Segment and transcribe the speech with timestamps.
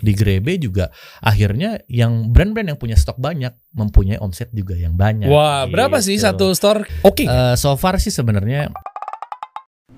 [0.00, 5.28] di Grebe juga akhirnya yang brand-brand yang punya stok banyak mempunyai omset juga yang banyak.
[5.28, 6.26] Wah, berapa sih Gitu.
[6.26, 6.84] satu store?
[7.00, 7.24] Oke.
[7.24, 8.68] Eh, so far sih sebenarnya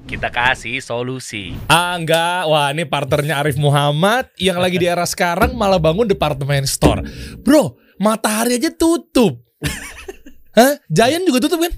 [0.02, 1.54] Kita kasih solusi.
[1.66, 6.66] Ah enggak, wah ini partnernya Arif Muhammad yang lagi di era sekarang malah bangun departemen
[6.66, 7.06] store.
[7.40, 9.40] Bro, matahari aja tutup.
[10.58, 10.76] Hah?
[10.90, 11.72] Giant juga tutup kan?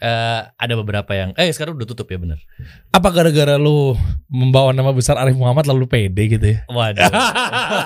[0.00, 2.38] Eh, ada beberapa yang eh sekarang udah tutup ya bener.
[2.92, 3.96] Apa gara-gara lu
[4.28, 6.58] membawa nama besar Arif Muhammad lalu pede gitu ya?
[6.68, 7.10] Waduh.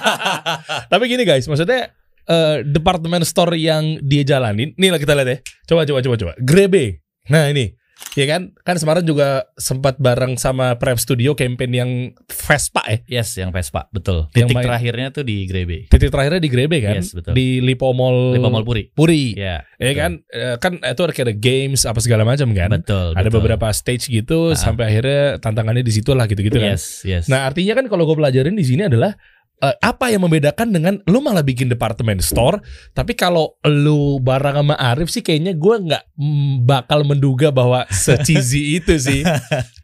[0.92, 1.90] Tapi gini guys, maksudnya
[2.26, 5.38] eh, departemen store yang dia jalanin, nih lah kita lihat ya.
[5.66, 6.32] Coba coba coba coba.
[6.38, 7.02] Grebe.
[7.30, 7.74] Nah ini,
[8.12, 8.50] ya kan?
[8.60, 11.90] Kan kemarin juga sempat bareng sama Prep Studio campaign yang
[12.26, 12.98] Vespa ya.
[13.22, 14.26] yes, yang Vespa betul.
[14.32, 15.86] Yang Titik main- terakhirnya tuh di Grebe.
[15.86, 16.98] Titik terakhirnya di Grebe kan?
[16.98, 17.32] Yes, betul.
[17.32, 18.34] Di Lipo Mall.
[18.34, 18.90] Lipo Mall Puri.
[18.90, 19.34] Puri.
[19.34, 20.20] Ya, Ya kan?
[20.26, 22.68] Eh, kan itu ada kayak games apa segala macam kan?
[22.70, 23.14] betul.
[23.14, 23.38] Ada betul.
[23.38, 24.58] beberapa stage gitu Ah.
[24.58, 26.74] sampai akhirnya tantangannya di situ lah gitu-gitu kan.
[26.76, 27.24] Yes, yes.
[27.26, 29.14] Nah, artinya kan kalau gue pelajarin di sini adalah
[29.60, 32.64] eh, apa yang membedakan dengan lu malah bikin departemen store,
[32.96, 38.72] tapi kalau lu bareng sama Arif sih kayaknya gue nggak mm, bakal menduga bahwa se-cheesy
[38.80, 39.20] itu sih.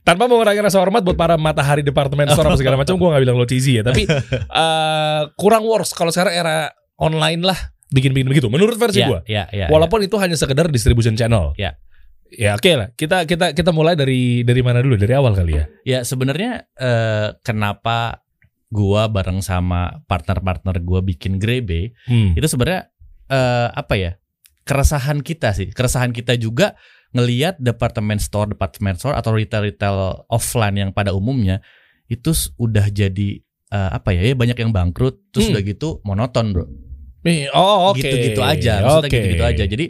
[0.02, 3.36] Tanpa mengurangi rasa hormat buat para matahari departemen store apa segala macam, gue nggak bilang
[3.36, 3.82] lo cheesy ya.
[3.84, 4.08] Tapi
[4.64, 7.58] eh, kurang worse kalau sekarang era online lah
[7.92, 8.48] bikin-bikin begitu.
[8.50, 9.20] Menurut versi ya, gue.
[9.28, 11.54] ya, ya, Walaupun itu hanya sekedar distribution channel.
[11.60, 11.78] Ya.
[12.26, 12.88] Ya oke lah.
[12.98, 14.98] Kita kita kita mulai dari dari mana dulu?
[14.98, 15.64] Dari awal kali ya.
[15.86, 18.25] Ya sebenarnya eh, kenapa
[18.68, 22.34] gua bareng sama partner-partner gua bikin Grebe Hmm.
[22.34, 22.90] itu sebenarnya
[23.26, 24.10] eh, apa ya
[24.62, 26.74] keresahan kita sih keresahan kita juga
[27.10, 31.62] ngelihat departemen store departemen store atau retail retail offline yang pada umumnya
[32.06, 35.54] itu udah jadi eh, apa ya ya banyak yang bangkrut terus Hmm.
[35.54, 36.66] udah gitu monoton bro
[37.50, 37.98] Oh oke.
[37.98, 39.16] gitu-gitu aja maksudnya Oke.
[39.16, 39.84] gitu-gitu aja jadi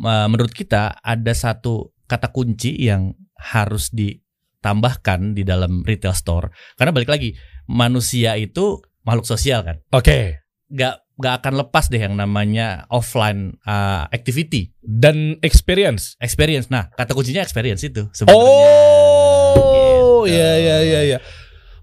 [0.00, 6.92] eh, menurut kita ada satu kata kunci yang harus ditambahkan di dalam retail store karena
[6.92, 7.32] balik lagi
[7.66, 10.40] manusia itu makhluk sosial kan Oke.
[10.68, 16.18] nggak nggak akan lepas deh yang namanya offline uh, activity Dan experience.
[16.18, 20.34] experience nah kata kuncinya experience itu sebenarnya Oh, Gitu.
[20.34, 20.73] iya iya iya.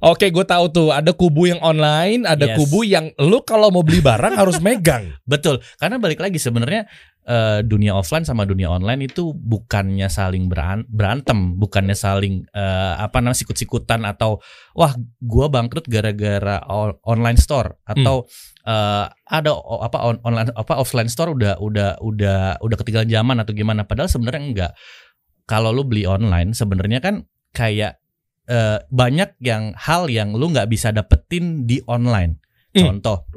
[0.01, 2.57] Oke, gue tahu tuh ada kubu yang online, ada Yes.
[2.57, 5.13] kubu yang lu kalau mau beli barang harus megang.
[5.31, 6.89] betul karena balik lagi sebenarnya
[7.23, 13.21] eh, dunia offline sama dunia online itu bukannya saling beran- berantem bukannya saling eh, apa
[13.21, 14.41] namanya sikut-sikutan atau
[14.73, 14.91] wah
[15.21, 16.65] gua bangkrut gara-gara
[17.05, 18.25] online store atau
[18.65, 23.37] eh, ada o- apa on- online apa offline store udah udah udah udah ketinggalan zaman
[23.37, 24.71] atau gimana padahal sebenarnya enggak
[25.45, 27.21] kalau lu beli online sebenarnya kan
[27.53, 28.00] kayak
[28.51, 32.35] eh, banyak yang hal yang lu nggak bisa dapetin di online
[32.71, 32.99] Hmm.
[32.99, 33.27] contoh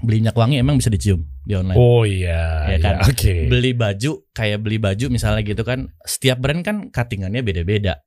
[0.00, 2.94] beli minyak wangi emang bisa dicium di online Oh iya, Ya iya, kan?
[3.04, 3.44] Oke.
[3.46, 8.00] beli baju kayak beli baju misalnya gitu kan setiap brand kan cuttingannya beda-beda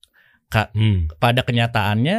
[0.74, 1.10] Hmm.
[1.18, 2.18] pada kenyataannya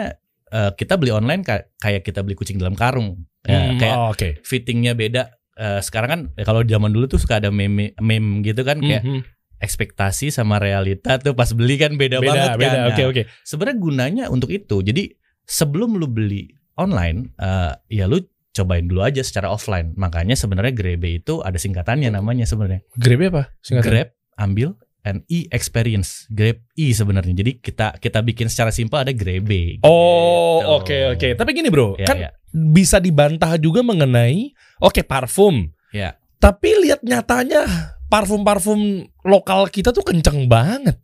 [0.48, 4.06] eh, kita beli online ka- kayak kita beli kucing dalam karung Ya, Hmm, kayak oh,
[4.12, 4.28] oke.
[4.42, 8.62] fittingnya beda Eh, sekarang kan eh, kalau zaman dulu tuh suka ada meme meme gitu
[8.62, 9.20] kan kayak Mhm.
[9.58, 12.68] Ekspektasi sama realita tuh pas beli kan beda, banget Beda, beda.
[12.68, 13.22] kan Oke, Nah, oke.
[13.42, 15.10] sebenarnya gunanya untuk itu jadi
[15.44, 21.14] sebelum lu beli online eh, ya lu cobain dulu aja secara offline makanya sebenarnya Grebe
[21.16, 23.42] itu ada singkatannya namanya sebenarnya Grab apa?
[23.60, 23.86] Singkatan.
[23.86, 24.68] Grab ambil
[25.02, 30.58] and E experience Grab E sebenarnya jadi kita kita bikin secara simpel ada Grebe Oh,
[30.58, 30.70] gitu.
[30.74, 31.28] oke oke.
[31.34, 32.30] Tapi gini, Bro, Ya, kan ya.
[32.50, 35.70] bisa dibantah juga mengenai oke parfum.
[35.90, 36.18] Ya.
[36.36, 37.62] Tapi lihat nyatanya
[38.08, 38.80] parfum-parfum
[39.24, 40.96] lokal kita tuh kenceng banget.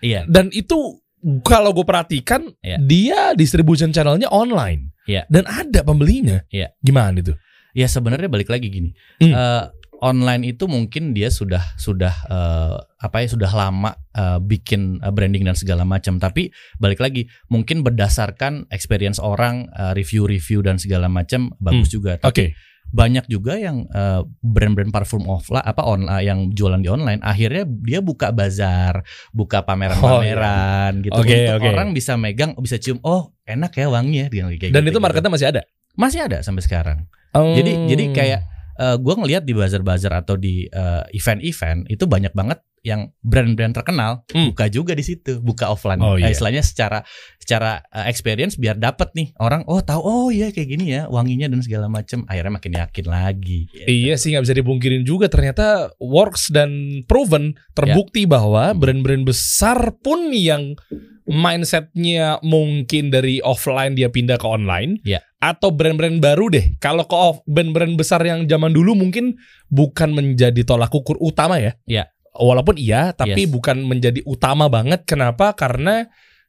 [0.00, 1.00] iya Dan itu
[1.42, 2.76] kalau gue perhatikan Iya.
[2.78, 4.92] dia distribution channelnya online.
[5.04, 5.24] Iya.
[5.28, 6.42] Dan ada pembelinya.
[6.48, 6.72] Iya.
[6.80, 7.34] Gimana itu?
[7.76, 8.90] ya sebenarnya balik lagi gini
[9.20, 9.36] Hmm.
[9.36, 9.64] Eh,
[10.00, 15.44] online itu mungkin dia sudah sudah eh, apa ya sudah lama eh, bikin eh, branding
[15.44, 16.48] dan segala macam tapi
[16.80, 22.32] balik lagi mungkin berdasarkan experience orang eh, review-review dan segala macam bagus juga Hmm.
[22.32, 22.56] Oke.
[22.88, 27.66] Banyak juga yang eh, brand-brand parfum offline apa on eh, yang jualan di online akhirnya
[27.66, 31.68] dia buka bazar buka pameran-pameran gitu Oh, Oke, untuk oke.
[31.72, 34.98] orang bisa megang bisa cium oh enak ya wangi ya kayak Dan gitu, itu gitu.
[35.02, 35.62] marketnya masih ada.
[35.94, 36.98] masih ada sampai sekarang
[37.32, 37.52] Oh.
[37.52, 38.40] jadi jadi kayak
[38.76, 44.22] eh, gua ngelihat di bazar-bazar atau di eh, event-event itu banyak banget yang brand-brand terkenal
[44.30, 44.54] Hmm.
[44.54, 45.98] buka juga di situ, buka offline.
[45.98, 46.30] Oh, Eh, iya.
[46.30, 47.02] istilahnya secara
[47.36, 51.50] secara eh, experience biar dapat nih orang oh tahu oh iya kayak gini ya wanginya
[51.50, 52.22] dan segala macam.
[52.24, 53.66] Akhirnya makin yakin lagi.
[53.66, 53.82] gitu.
[53.84, 56.70] Iya sih nggak bisa dipungkirin juga ternyata works dan
[57.04, 58.30] proven terbukti Ya.
[58.30, 60.78] bahwa brand-brand besar pun yang
[61.26, 65.20] mindsetnya mungkin dari offline dia pindah ke online Ya.
[65.36, 69.34] atau brand-brand baru deh kalau ke brand-brand besar yang zaman dulu mungkin
[69.66, 72.06] bukan menjadi tolak ukur utama ya Ya.
[72.38, 73.52] Walaupun iya tapi Yes.
[73.52, 76.06] bukan menjadi utama banget kenapa karena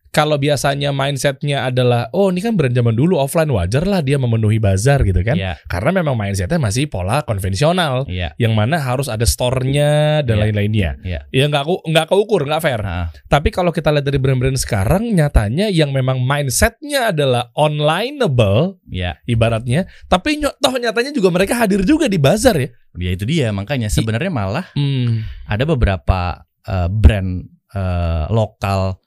[0.10, 4.58] kalau biasanya mindsetnya adalah oh ini kan brand zaman dulu offline wajar lah dia memenuhi
[4.58, 5.38] bazar gitu kan.
[5.38, 8.34] Iya, Karena memang mindsetnya masih pola konvensional iya.
[8.36, 10.44] yang mana harus ada store-nya dan Iya.
[10.50, 10.90] lain-lainnya.
[11.02, 11.20] Iya.
[11.30, 12.82] Ya nggak ku- nggak keukur, nggak fair.
[12.82, 19.18] Ah, Tapi kalau kita lihat dari brand-brand sekarang, nyatanya yang memang mindsetnya adalah onlineable, Iya.
[19.26, 19.86] ibaratnya.
[20.06, 22.70] Tapi toh nyatanya juga mereka hadir juga di bazar ya.
[22.98, 25.22] Ya itu dia makanya sebenarnya malah Hmm.
[25.46, 29.00] ada beberapa eh, brand eh, lokal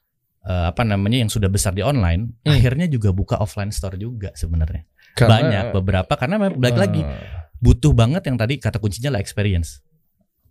[0.50, 2.50] eh, apa namanya yang sudah besar di online Hmm.
[2.50, 4.82] akhirnya juga buka offline store juga sebenarnya
[5.14, 7.46] Karena- banyak beberapa karena balik lagi Ah.
[7.56, 9.78] butuh banget yang tadi kata kuncinya lah experience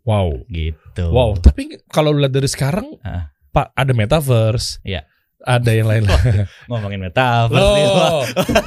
[0.07, 0.47] Wow.
[0.47, 1.35] gitu Wow.
[1.37, 3.29] Tapi kalau lihat dari sekarang, Ah.
[3.49, 4.79] Pak ada metaverse.
[4.81, 5.03] Iya.
[5.39, 6.45] Ada yang lain-lain.
[6.69, 7.85] ngomongin metaverse nih.
[7.85, 8.21] Loh,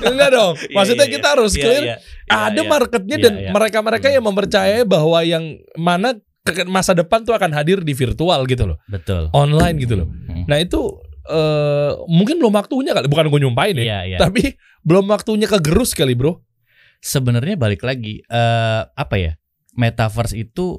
[0.07, 0.55] enggak dong.
[0.63, 1.97] Iya, Maksudnya iya, kita harus iya, clear iya,
[2.29, 5.45] ada iya, marketnya Iya, dan mereka-mereka yang mempercayai bahwa yang
[5.75, 6.17] mana
[6.67, 10.09] masa depan tuh akan hadir di virtual gitu loh, betul online gitu loh.
[10.11, 10.43] Hmm.
[10.47, 10.81] Nah itu
[11.27, 16.15] eh, mungkin belum waktunya kali, bukan gue nyumpain ya, iya tapi belum waktunya kegerus kali
[16.15, 16.43] bro.
[16.99, 19.33] sebenarnya balik lagi eh apa ya
[19.75, 20.79] metaverse itu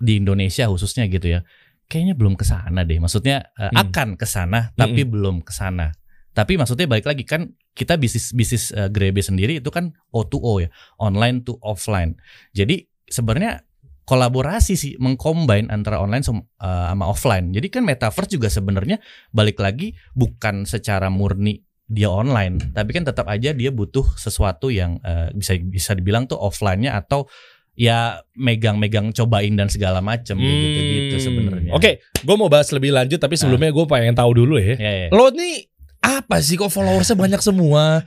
[0.00, 1.40] di Indonesia khususnya gitu ya
[1.88, 3.00] kayaknya belum ke sana deh.
[3.00, 3.80] Maksudnya eh, Hmm.
[3.88, 5.92] akan ke sana tapi belum ke sana.
[6.32, 10.68] Tapi maksudnya balik lagi kan kita bisnis bisnis eh, Grebe sendiri itu kan O2O ya
[11.00, 12.16] online to offline.
[12.52, 13.64] Jadi sebenarnya
[14.08, 18.96] kolaborasi sih mengcombine antara online sama, eh, sama offline jadi kan metaverse juga sebenarnya
[19.28, 25.00] balik lagi bukan secara murni dia online, tapi kan tetap aja dia butuh sesuatu yang
[25.00, 27.24] eh, bisa bisa dibilang tuh offline-nya atau
[27.72, 31.24] ya megang-megang cobain dan segala macam gitu-gitu Hmm.
[31.24, 31.72] sebenarnya.
[31.72, 34.76] Oke, gue mau bahas lebih lanjut, tapi sebelumnya gue pengen tahu dulu ya.
[34.76, 35.08] Ya, ya.
[35.14, 35.64] Lo nih
[35.98, 38.02] apa sih kok followersnya banyak semua?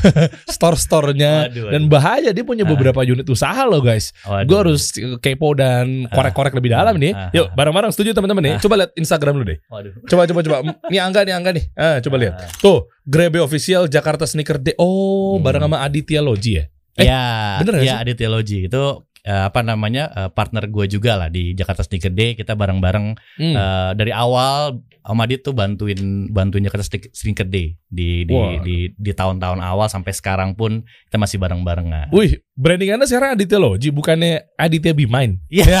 [0.48, 2.70] Store-storenya dan bahaya dia punya Ah.
[2.70, 4.12] beberapa unit usaha loh guys.
[4.44, 7.12] Gue harus kepo dan korek-korek lebih dalam nih.
[7.12, 8.54] Ah, Yuk bareng-bareng setuju teman-teman nih.
[8.56, 8.60] Ah.
[8.60, 9.58] Coba lihat Instagram lu deh.
[9.68, 9.92] Waduh.
[10.06, 10.56] Coba coba coba.
[10.88, 11.64] Ini angga nih angga nih.
[11.74, 12.34] Ah, coba lihat.
[12.58, 14.74] Tuh Grebe official Jakarta Sneaker Day.
[14.76, 15.44] Oh Hmm.
[15.44, 16.64] bareng sama Aditya Loji ya.
[16.98, 18.82] Eh, ya, bener gak ya Aditya Logi itu
[19.22, 23.06] eh, apa namanya eh, partner gue juga lah di Jakarta Sneaker Day kita bareng-bareng
[23.36, 23.54] Hmm.
[23.54, 25.96] eh, dari awal Om Adit tuh bantuin
[26.26, 28.60] bantuin Jakarta Sneak- Sneaker Day di di Wah.
[28.60, 32.08] di, di tahun-tahun awal sampai sekarang pun kita masih bareng-barengan.
[32.10, 35.40] Wih, branding anda sekarang Aditya Loji bukannya Aditya Be Mine.
[35.48, 35.80] Iya.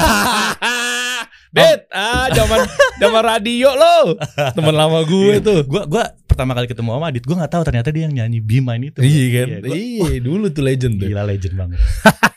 [1.50, 2.62] Bet, ah zaman
[2.96, 4.14] zaman radio lo.
[4.54, 5.66] Teman lama gue tuh.
[5.66, 8.72] Gua gua pertama kali ketemu Om Adit, gua nggak tahu ternyata dia yang nyanyi Bima
[8.72, 9.02] ini tuh.
[9.02, 9.48] Iya kan?
[9.60, 11.10] gua- Iya, dulu tuh legend tuh.
[11.10, 11.78] Gila legend banget.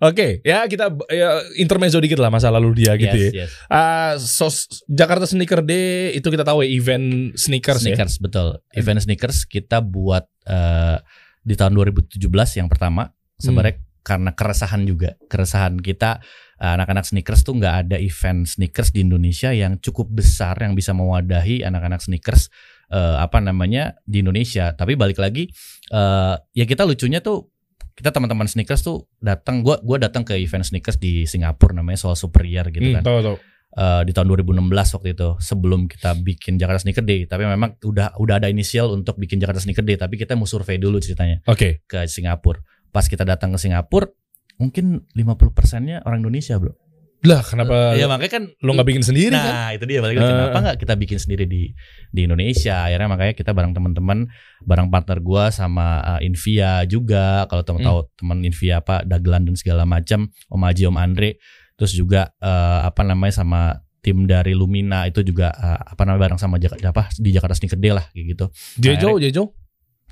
[0.00, 3.30] Oke, ya kita ya, intermezzo dikit lah masa lalu dia gitu ya.
[3.30, 3.50] yes, yes.
[3.66, 7.94] Ah, sos- Jakarta Sneaker Day itu kita tahu ya event sneakers, ya.
[7.94, 8.58] Sneakers betul.
[8.74, 10.98] Event sneakers kita buat eh,
[11.42, 12.18] di tahun 2017
[12.58, 15.14] yang pertama sebenarnya karena keresahan juga.
[15.30, 16.18] Keresahan kita
[16.58, 20.90] eh, anak-anak sneakers tuh nggak ada event sneakers di Indonesia yang cukup besar yang bisa
[20.90, 22.50] mewadahi anak-anak sneakers
[22.90, 24.74] eh, apa namanya di Indonesia.
[24.74, 25.46] Tapi balik lagi
[25.94, 27.51] eh, ya kita lucunya tuh
[27.92, 32.14] kita teman-teman sneakers tuh datang gua gua datang ke event sneakers di Singapura namanya Soul
[32.14, 33.04] Superior gitu Hmm, kan.
[33.04, 33.36] tahu tahu.
[33.72, 37.24] eh, di tahun 2016 waktu itu sebelum kita bikin Jakarta Sneaker Day.
[37.24, 40.76] Tapi memang udah udah ada inisial untuk bikin Jakarta Sneaker Day tapi kita mau survei
[40.76, 41.40] dulu ceritanya.
[41.46, 41.80] Oke.
[41.82, 42.60] ke Singapura.
[42.88, 44.12] Pas kita datang ke Singapura
[44.54, 46.76] mungkin 50 persennya orang Indonesia bro
[47.22, 49.46] Lah, kenapa ya makanya kan lo nggak bikin sendiri kan?
[49.46, 50.34] nah itu dia balik lagi Eh.
[50.34, 51.70] kenapa nggak kita bikin sendiri di
[52.08, 54.26] di Indonesia akhirnya makanya kita bareng teman-teman
[54.60, 57.88] bareng partner gua sama uh, Invia juga kalau teman Hmm.
[57.88, 61.38] tahu teman Invia apa Dagelan dan segala macam Om Haji Om Andre
[61.72, 63.60] terus juga eh, apa namanya sama
[63.98, 67.78] tim dari Lumina itu juga eh, apa namanya bareng sama Jakarta apa di Jakarta Sneaker
[67.78, 68.46] Day lah kayak gitu
[68.76, 69.54] Jejo, Jejo.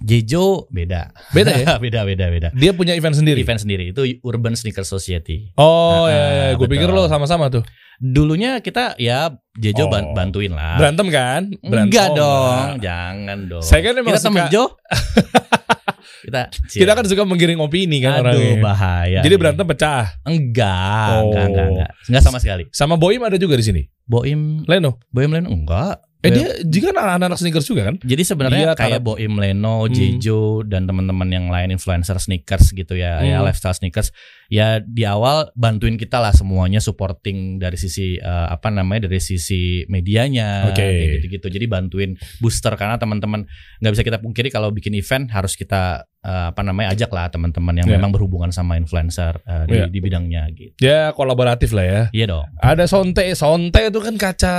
[0.01, 1.77] Jejo beda Beda ya?
[1.85, 3.39] beda beda beda Dia punya event sendiri.
[3.39, 6.45] event sendiri itu Urban Sneaker Society Oh Ah, ya, ya.
[6.53, 6.73] gue betul.
[6.75, 7.61] pikir lo sama-sama tuh.
[7.97, 9.93] dulunya kita ya Jejo Oh.
[10.11, 11.53] bantuin lah Berantem kan?
[11.61, 11.85] Berantem.
[11.87, 12.81] Enggak Oh, dong, enggak.
[12.81, 13.61] jangan dong.
[13.63, 14.65] Saya kan emang kita temen suka- Jo.
[16.21, 16.41] kita
[16.71, 18.57] Kita kan suka menggiring opini kan Aduh, orangnya.
[18.59, 19.21] bahaya.
[19.21, 19.41] Jadi nih.
[19.41, 20.05] berantem pecah.
[20.23, 21.21] Enggak, Oh.
[21.29, 21.91] enggak, enggak, enggak.
[22.07, 22.65] Enggak sama sekali.
[22.71, 23.83] Sama Boim ada juga di sini.
[24.03, 24.97] Boim, Leno.
[25.09, 26.01] Boim Leno enggak.
[26.21, 27.97] Eh dia juga anak-anak sneakers juga kan?
[28.05, 29.93] Jadi sebenarnya Dia kayak Boim Leno, Hmm.
[29.93, 33.49] Jejo dan teman-teman yang lain influencer sneakers gitu ya, ya Hmm.
[33.49, 34.13] lifestyle sneakers.
[34.53, 39.89] Ya di awal bantuin kita lah semuanya supporting dari sisi eh, apa namanya dari sisi
[39.89, 40.77] medianya Oke.
[40.77, 41.47] kayak gitu-gitu.
[41.57, 43.49] Jadi bantuin booster karena teman-teman
[43.81, 47.75] nggak bisa kita pungkiri kalau bikin event harus kita eh, apa namanya ajak lah teman-teman
[47.75, 47.97] yang Ya.
[47.97, 49.85] memang berhubungan sama influencer eh, di, Ya.
[49.87, 50.73] di bidangnya gitu.
[50.79, 52.03] Ya kolaboratif lah ya.
[52.11, 52.47] Iya dong.
[52.57, 54.57] Ada Sonte, Sonte itu kan kaca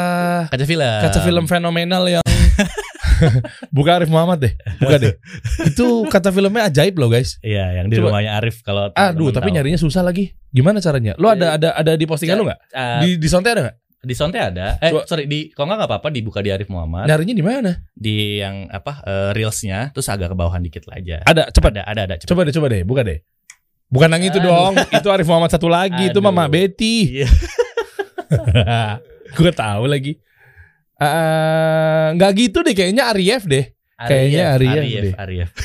[0.47, 0.99] Kaca film.
[1.01, 2.23] kaca film fenomenal yang
[3.71, 5.15] bukan Arif Muhammad deh, bukan deh.
[5.63, 7.37] Itu kaca filmnya ajaib loh guys.
[7.39, 8.09] Iya, yang di Coba.
[8.11, 9.55] rumahnya Arif kalau Aduh, tapi tahu.
[9.55, 10.33] nyarinya susah lagi.
[10.49, 11.13] Gimana caranya?
[11.15, 12.59] Lo ada ada ada di postingan lo nggak?
[12.67, 13.75] Eh, Di di Sonte ada nggak?
[14.01, 14.81] Di Sonte ada.
[14.81, 17.05] Eh Coba- sorry di kalau nggak nggak apa-apa dibuka di Arif Muhammad.
[17.05, 17.71] Nyarinya di mana?
[17.93, 21.21] Di yang apa eh, reelsnya terus agak ke bawahan dikit lah aja.
[21.21, 21.71] Ada, cepat.
[21.77, 22.15] Ada ada ada.
[22.17, 22.29] cepet.
[22.33, 23.21] Coba deh, coba deh, buka deh.
[23.91, 26.31] Bukan yang itu dong, itu Arif Muhammad satu lagi, itu Aduh.
[26.31, 27.21] Mama Betty.
[27.21, 27.29] Iya.
[29.37, 30.15] Gue tahu lagi.
[30.95, 33.69] Eh, nggak gitu deh, kayaknya Arif deh.
[33.99, 35.13] Kayaknya Arif Arif, deh.
[35.13, 35.49] Arif.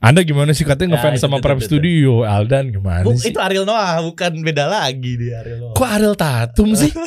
[0.00, 1.70] Anda gimana sih katanya Ya, ngefans itu, sama itu, Prime itu, itu.
[1.76, 3.28] Studio, Aldan gimana Bu, sih?
[3.28, 5.74] itu Ariel Noah bukan beda lagi dia Ariel Noah.
[5.76, 6.88] Kok Ariel Tatum sih?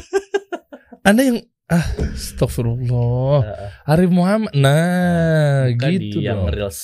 [1.03, 1.83] Anda yang ah,
[2.15, 3.39] astagfirullah.
[3.83, 4.55] Arif Muhammad.
[4.55, 6.55] Nah, Bukan gitu di yang dong.
[6.55, 6.79] reels.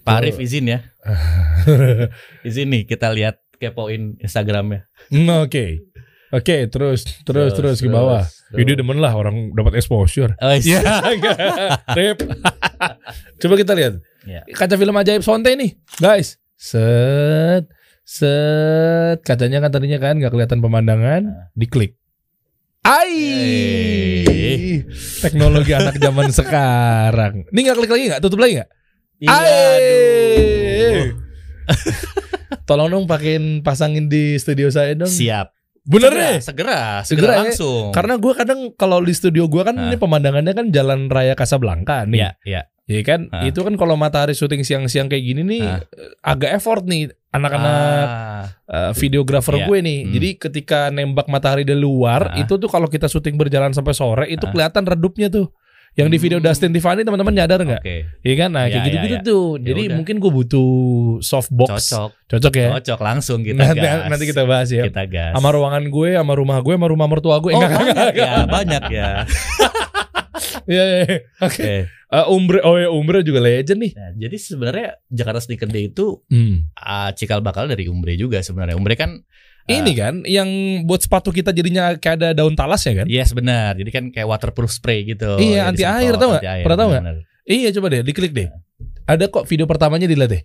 [0.00, 0.44] Pak Arif Oh.
[0.44, 0.80] izin ya.
[2.48, 4.88] izin nih kita lihat kepoin Instagramnya.
[5.12, 5.84] Hmm, Oke.
[6.30, 8.22] Oke, terus terus terus, ke bawah.
[8.24, 8.56] terus.
[8.56, 10.32] Ide demen lah orang dapat exposure.
[10.38, 10.80] Oh, iya.
[10.80, 11.36] Ya, enggak.
[11.92, 12.18] Rip.
[13.36, 14.00] Coba kita lihat.
[14.24, 14.46] Ya.
[14.48, 16.40] Kaca film ajaib Sonte nih, guys.
[16.54, 17.66] Set,
[18.06, 19.20] set.
[19.20, 21.46] Kacanya kan tadinya kan nggak kelihatan pemandangan, Nah.
[21.52, 21.99] diklik.
[22.80, 24.24] Ai,
[25.20, 27.44] teknologi anak zaman sekarang.
[27.46, 28.20] Ini nggak klik lagi nggak?
[28.20, 28.70] Tutup lagi nggak?
[29.20, 29.36] Iya.
[32.68, 35.06] Tolong dong pakein pasangin di studio saya dong.
[35.06, 35.52] Siap.
[35.80, 36.38] Bener segera, deh.
[36.40, 37.38] segera, Segera segera, ya.
[37.42, 37.84] langsung.
[37.90, 39.84] Karena gue kadang kalau di studio gue kan Ah.
[39.86, 42.20] ini pemandangannya kan Jalan Raya Casablanca nih.
[42.20, 42.62] ya, ya.
[42.86, 43.20] Iya kan?
[43.28, 43.44] Ah.
[43.44, 45.80] Itu kan kalau matahari syuting siang-siang kayak gini nih Ah.
[45.84, 49.66] eh, agak effort nih anak-anak Ah, eh, videografer Iya.
[49.66, 49.98] gue nih.
[50.00, 50.12] Hmm.
[50.12, 52.38] Jadi ketika nembak matahari dari luar, Ah.
[52.38, 54.50] itu tuh kalau kita syuting berjalan sampai sore itu Ah.
[54.50, 55.50] kelihatan redupnya tuh.
[55.90, 56.46] Yang di video Hmm.
[56.46, 57.82] Dustin Tiffany teman-teman nyadar nggak?
[57.82, 57.96] Oke.
[58.20, 58.50] Iya kan?
[58.50, 59.26] Nah, kayak Ya, gitu-gitu ya, ya.
[59.26, 59.46] tuh.
[59.58, 60.70] Jadi mungkin gue butuh
[61.20, 61.66] softbox.
[61.82, 62.10] Cocok.
[62.28, 62.68] Cocok ya.
[62.78, 64.06] Cocok langsung kita nanti, gas.
[64.06, 64.86] nanti kita bahas ya.
[64.86, 65.34] kita gas.
[65.34, 67.50] Sama ruangan gue, sama rumah gue, sama rumah mertua gue.
[67.50, 68.22] Oh, Enggak, enggak, banyak enggak.
[68.22, 69.10] ya, banyak ya.
[70.70, 71.18] Iya, iya, iya.
[71.40, 71.62] Oke.
[71.62, 71.74] Oke.
[72.10, 73.92] Eh, Umbre, oh ya Umbre juga legend nih.
[73.94, 76.66] Nah, jadi sebenarnya Jakarta Sneaker Day itu Hmm.
[76.74, 78.74] ah, cikal bakal dari Umbre juga sebenarnya.
[78.74, 79.22] Umbre kan
[79.70, 80.50] Ini kan yang
[80.82, 83.06] buat sepatu kita jadinya kayak ada daun talas ya kan?
[83.06, 83.78] Yes benar.
[83.78, 85.38] Jadi kan kayak waterproof spray gitu.
[85.38, 86.42] Iya, anti air, tau nggak?
[86.42, 87.02] air, Pernah tau nggak?
[87.06, 87.16] benar.
[87.46, 88.48] Iya coba deh diklik deh.
[89.06, 90.42] Ada kok video pertamanya dilihat deh.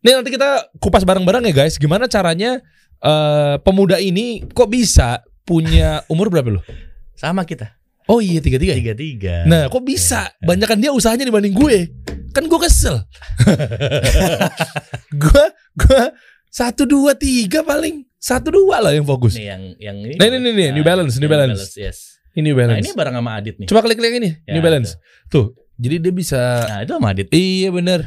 [0.00, 1.76] Nih nanti kita kupas bareng-bareng ya guys.
[1.76, 2.64] Gimana caranya
[3.04, 6.64] eh pemuda ini kok bisa punya umur berapa loh?
[7.12, 7.68] Sama kita.
[8.06, 8.74] Oh iya tiga tiga.
[8.76, 9.36] Tiga tiga.
[9.44, 10.28] Nah kok bisa?
[10.30, 10.44] Iya.
[10.44, 11.88] Banyakan dia usahanya dibanding gue.
[12.30, 13.00] Kan gue kesel.
[15.22, 15.44] gue
[15.74, 16.02] gue
[16.48, 19.34] satu dua tiga paling satu dua lah yang fokus.
[19.34, 20.14] Nih yang yang ini.
[20.16, 21.74] Nah, ini, ini, ini, New Balance, New Balance.
[21.76, 22.16] Yes.
[22.34, 22.82] Ini Nah balance.
[22.82, 23.66] ini bareng sama Adit nih.
[23.70, 24.98] Coba klik klik ini Ya, New Balance.
[25.30, 25.54] Tuh.
[25.74, 26.66] Jadi dia bisa.
[26.66, 27.28] Nah itu sama Adit.
[27.30, 28.00] Iya bener.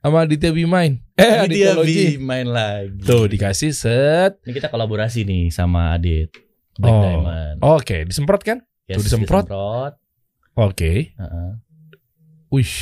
[0.00, 0.96] Sama Aditya Bimain.
[1.12, 2.16] Eh Ini dia Aditologi.
[2.16, 3.04] bi main lagi.
[3.04, 4.40] Tuh dikasih set.
[4.48, 6.32] Ini kita kolaborasi nih sama Adit.
[6.80, 7.02] Black Oh.
[7.04, 7.56] Diamond.
[7.60, 8.64] Oke, disemprot kan?
[8.90, 9.46] Yes, tuh disemprot.
[9.46, 9.92] disemprot.
[10.56, 11.14] Oke.
[11.14, 11.50] Heeh.
[12.48, 12.74] Wih,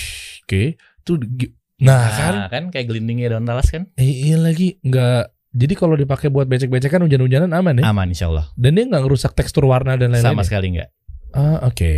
[0.42, 0.62] oke.
[1.02, 3.86] Tuh gi- Nah, kan Nah, kan kayak gelindingnya daun talas kan?
[3.94, 7.84] eh, iya lagi nggak jadi kalau dipakai buat becek-becekan hujan-hujanan aman ya.
[7.86, 8.50] Aman insya Allah.
[8.52, 10.26] Dan dia nggak ngerusak tekstur warna dan lain-lain.
[10.26, 10.46] Sama ya?
[10.48, 10.90] sekali enggak.
[11.30, 11.94] Ah, oke.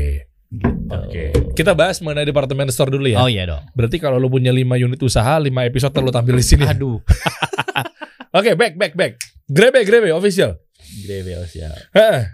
[0.50, 0.90] Gitu.
[0.90, 1.24] Oke.
[1.54, 3.18] Kita bahas mengenai departemen store dulu ya.
[3.18, 3.62] Oh iya dong.
[3.70, 6.66] Berarti kalau lu punya 5 unit usaha, 5 episode terlalu tampil di sini.
[6.66, 6.98] Aduh.
[8.32, 9.12] Oke, back back back.
[9.46, 10.58] Grebe Grebe official.
[10.90, 11.76] Oh, siap.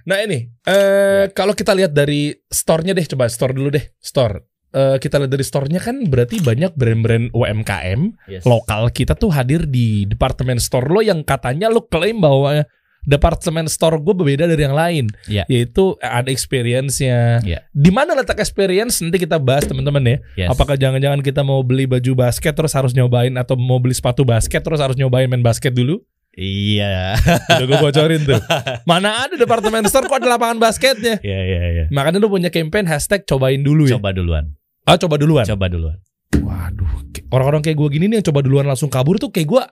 [0.05, 4.43] Nah ini, eh kalau kita lihat dari store-nya deh, coba store dulu deh, store.
[4.77, 8.45] Eh, kita lihat dari store-nya kan berarti banyak brand-brand UMKM Yes.
[8.45, 12.61] lokal kita tuh hadir di departemen store lo yang katanya lo klaim bahwa
[13.07, 15.47] departemen store gue berbeda dari yang lain, Iya.
[15.47, 17.41] yaitu ada experience-nya.
[17.41, 17.63] Iya.
[17.71, 20.17] Di mana letak experience nanti kita bahas teman-teman ya.
[20.35, 20.49] Yes.
[20.51, 24.61] Apakah jangan-jangan kita mau beli baju basket terus harus nyobain atau mau beli sepatu basket
[24.61, 26.03] terus harus nyobain main basket dulu?
[26.37, 27.17] Iya.
[27.49, 28.37] Udah gue bocorin tuh.
[28.91, 31.17] Mana ada departemen store kok ada lapangan basketnya?
[31.25, 31.85] Iya iya iya.
[31.89, 33.97] Makanya lu punya campaign hashtag cobain dulu ya.
[33.97, 34.53] Coba duluan.
[34.85, 35.49] Ah coba duluan.
[35.49, 35.97] Coba duluan.
[36.37, 36.93] Waduh,
[37.33, 39.63] orang-orang kayak gue gini nih yang coba duluan langsung kabur tuh kayak gue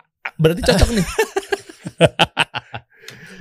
[0.41, 1.07] berarti cocok nih.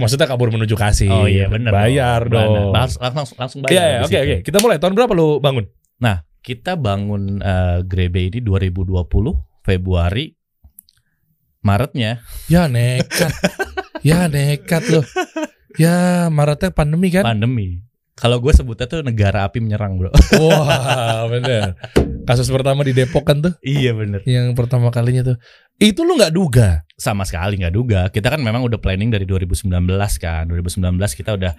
[0.04, 1.08] Maksudnya kabur menuju kasih.
[1.08, 1.72] Oh iya benar.
[1.72, 2.76] Bayar dong.
[2.76, 3.72] Langsung langsung langsung bayar.
[3.72, 4.38] Iya, iya, oke oke.
[4.44, 5.64] Kita mulai tahun berapa lu bangun?
[6.44, 8.92] Kita bangun eh, Grebe ini 2020
[9.64, 10.28] Februari
[11.64, 12.20] Maretnya.
[12.52, 13.32] Ya nekat.
[14.04, 15.06] ya nekat loh.
[15.80, 17.24] Ya Maretnya pandemi kan?
[17.24, 17.82] pandemi.
[18.14, 20.14] Kalau gue sebutnya tuh negara api menyerang, Bro.
[20.44, 21.74] Wah, bener.
[22.30, 25.38] Kasus pertama di Depok kan tuh, iya bener yang pertama kalinya tuh.
[25.82, 26.86] Itu lu nggak duga?
[26.94, 28.08] Sama sekali nggak duga.
[28.14, 29.68] Kita kan memang udah planning dari 2019
[30.22, 30.46] kan.
[30.48, 31.52] 2019 kita udah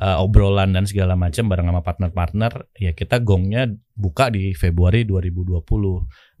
[0.00, 2.52] eh, obrolan dan segala macam bareng sama partner-partner.
[2.80, 5.60] Ya kita gongnya buka di Februari 2020.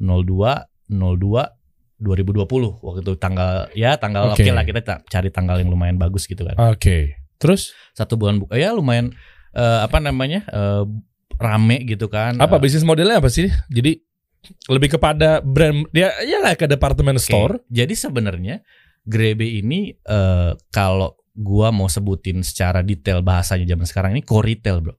[0.00, 1.57] 02
[1.98, 2.46] 2020
[2.78, 4.48] waktu itu tanggal ya tanggal oke Oke.
[4.48, 6.54] lah kita ta- cari tanggal yang lumayan bagus gitu kan.
[6.70, 7.18] Oke.
[7.38, 9.10] Terus Satu bulan buka ya lumayan
[9.50, 10.46] eh, apa namanya?
[10.46, 10.84] eh,
[11.34, 12.34] rame gitu kan.
[12.36, 13.46] apa Eh, bisnis modelnya apa sih?
[13.68, 13.98] Jadi
[14.66, 17.54] lebih kepada brand ya lah ke departemen Oke, store.
[17.68, 18.62] Jadi sebenarnya
[19.02, 24.94] Grebe ini eh, kalau gua mau sebutin secara detail bahasanya zaman sekarang ini co-retail, Bro.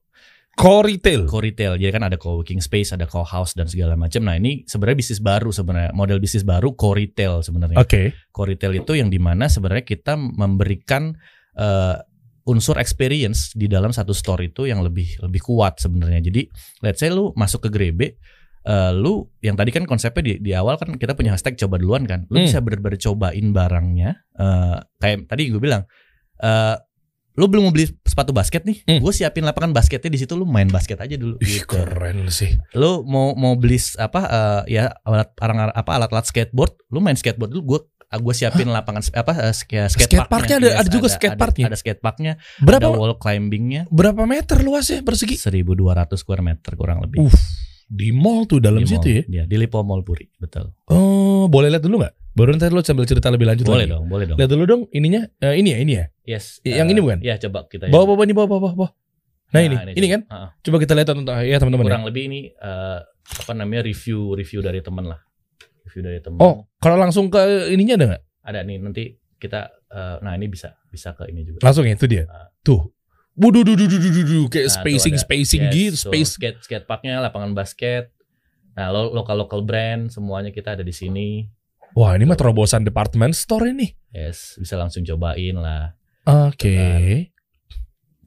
[0.60, 1.24] Core retail.
[1.24, 1.80] Co-retail.
[1.80, 4.20] Jadi kan ada co-working space, ada co-house dan segala macam.
[4.28, 5.96] Nah, ini sebenarnya bisnis baru sebenarnya.
[5.96, 7.80] Model bisnis baru co-retail sebenarnya.
[7.80, 8.12] Oke.
[8.28, 11.16] Co-retail itu yang di mana sebenarnya kita memberikan
[11.56, 11.96] eh,
[12.44, 16.20] unsur experience di dalam satu store itu yang lebih lebih kuat sebenarnya.
[16.20, 16.44] Jadi
[16.84, 18.20] let's say lu masuk ke Grebe,
[18.62, 22.04] eh, lu yang tadi kan konsepnya di, di awal kan kita punya hashtag coba duluan
[22.04, 22.28] kan.
[22.28, 22.44] Lu Hmm.
[22.44, 24.10] bisa benar-benar cobain barangnya.
[24.36, 25.88] eh, kayak tadi gue bilang,
[26.40, 26.76] eh,
[27.32, 28.98] lu belum mau beli sepatu basket nih, Hmm.
[28.98, 31.38] gue siapin lapangan basketnya di situ lu main basket aja dulu.
[31.38, 31.70] Ih, gitu.
[31.70, 32.58] keren sih.
[32.72, 34.20] Lu mau mau beli apa
[34.66, 39.00] eh, ya alat alat apa alat-alat skateboard, lu main skateboard dulu, gue gue siapin lapangan
[39.00, 41.66] s- apa eh, sk- skate Skateparknya ada- ada juga skateparknya?
[41.66, 45.38] Ada, skateparknya, Berapa ada wall climbingnya, berapa meter luasnya persegi?
[45.38, 45.78] 1200
[46.16, 47.22] square meter kurang lebih.
[47.22, 47.36] Uh,
[47.86, 49.14] di mall tuh dalam Di situ mall.
[49.16, 49.22] ya.
[49.28, 50.74] Iya, di Lipo Mall Puri, betul.
[50.86, 52.14] Oh, boleh lihat dulu nggak?
[52.30, 53.92] Baru nanti lu sambil cerita lebih lanjut Boleh lagi.
[53.92, 54.38] dong, boleh dong.
[54.38, 55.26] Lihat dulu dong ininya.
[55.42, 56.04] Eh, ini ya, ini ya.
[56.22, 56.62] Yes.
[56.62, 57.18] Yang eh, ini bukan?
[57.26, 57.90] Iya, coba kita.
[57.90, 58.88] Bawa bawa ini bawa bawa bawa.
[59.50, 60.14] Nah, ini, ini, coba.
[60.14, 60.20] kan.
[60.30, 60.48] Heeh.
[60.62, 61.88] Coba kita lihat teman ya teman-teman ya.
[61.90, 62.98] kurang lebih ini eh,
[63.42, 65.18] apa namanya review review dari teman lah.
[65.90, 66.38] Review dari teman.
[66.38, 68.22] Oh, kalau langsung ke ininya ada nggak?
[68.46, 69.04] Ada nih nanti
[69.42, 69.60] kita
[69.90, 71.66] eh, nah ini bisa bisa ke ini juga.
[71.66, 72.30] Langsung ya itu dia.
[72.30, 72.46] Ah.
[72.62, 72.94] Tuh.
[73.40, 75.22] Wuduh, duh, duh, duh, duh, duh, kayak Nah, spacing, ada.
[75.22, 76.30] spacing Yes, gitu, tuh, space.
[76.36, 78.12] skate skate parknya lapangan basket.
[78.76, 81.48] Nah, lo lokal lokal brand semuanya kita ada di sini.
[81.92, 83.90] Wah, ini mah terobosan department store ini.
[84.10, 85.94] Yes, bisa langsung cobain lah.
[86.24, 87.30] Oke.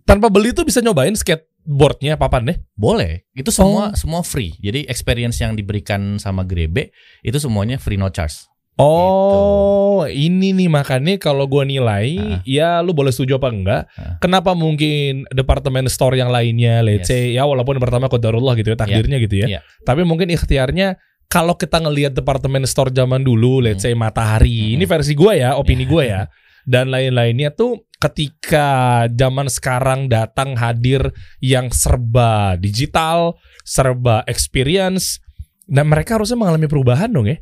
[0.03, 2.57] Tanpa beli tuh bisa nyobain skateboardnya papan deh.
[2.75, 3.23] Boleh.
[3.31, 3.95] Itu semua Oh.
[3.95, 4.51] semua free.
[4.59, 6.91] Jadi experience yang diberikan sama Grebe
[7.21, 8.47] itu semuanya free no charge.
[8.75, 12.39] Oh, ini nih makanya kalau gua nilai, Ah.
[12.41, 13.83] ya lu boleh setuju apa enggak?
[13.93, 14.17] Ah.
[14.17, 17.09] Kenapa mungkin departemen store yang lainnya, let's Yes.
[17.13, 19.47] say, ya walaupun pertama kodarullah gitu ya, takdirnya gitu ya.
[19.47, 19.59] Iya.
[19.85, 20.97] Tapi mungkin ikhtiarnya
[21.33, 24.73] kalau kita ngelihat departemen store zaman dulu, let's say Matahari, Hmm.
[24.77, 25.89] ini versi gua ya, opini Iya.
[25.89, 26.21] gua ya,
[26.63, 28.67] dan lain-lainnya tuh ketika
[29.09, 31.09] zaman sekarang datang hadir
[31.41, 33.33] yang serba digital,
[33.65, 35.17] serba experience,
[35.65, 37.41] nah mereka harusnya mengalami perubahan dong ya.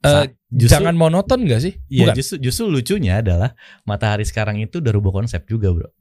[0.00, 1.76] Sa- justru- Jangan monoton gak sih?
[1.86, 3.52] Iya, justru justru lucunya adalah
[3.84, 5.92] Matahari sekarang itu udah rubah konsep juga, Bro.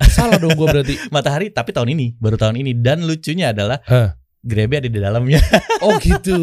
[0.00, 0.94] Salah dong gua berarti.
[1.14, 4.14] Matahari tapi tahun ini, baru tahun ini dan lucunya adalah Hah.
[4.48, 5.38] Grebe ada di dalamnya.
[5.78, 6.34] Oh gitu.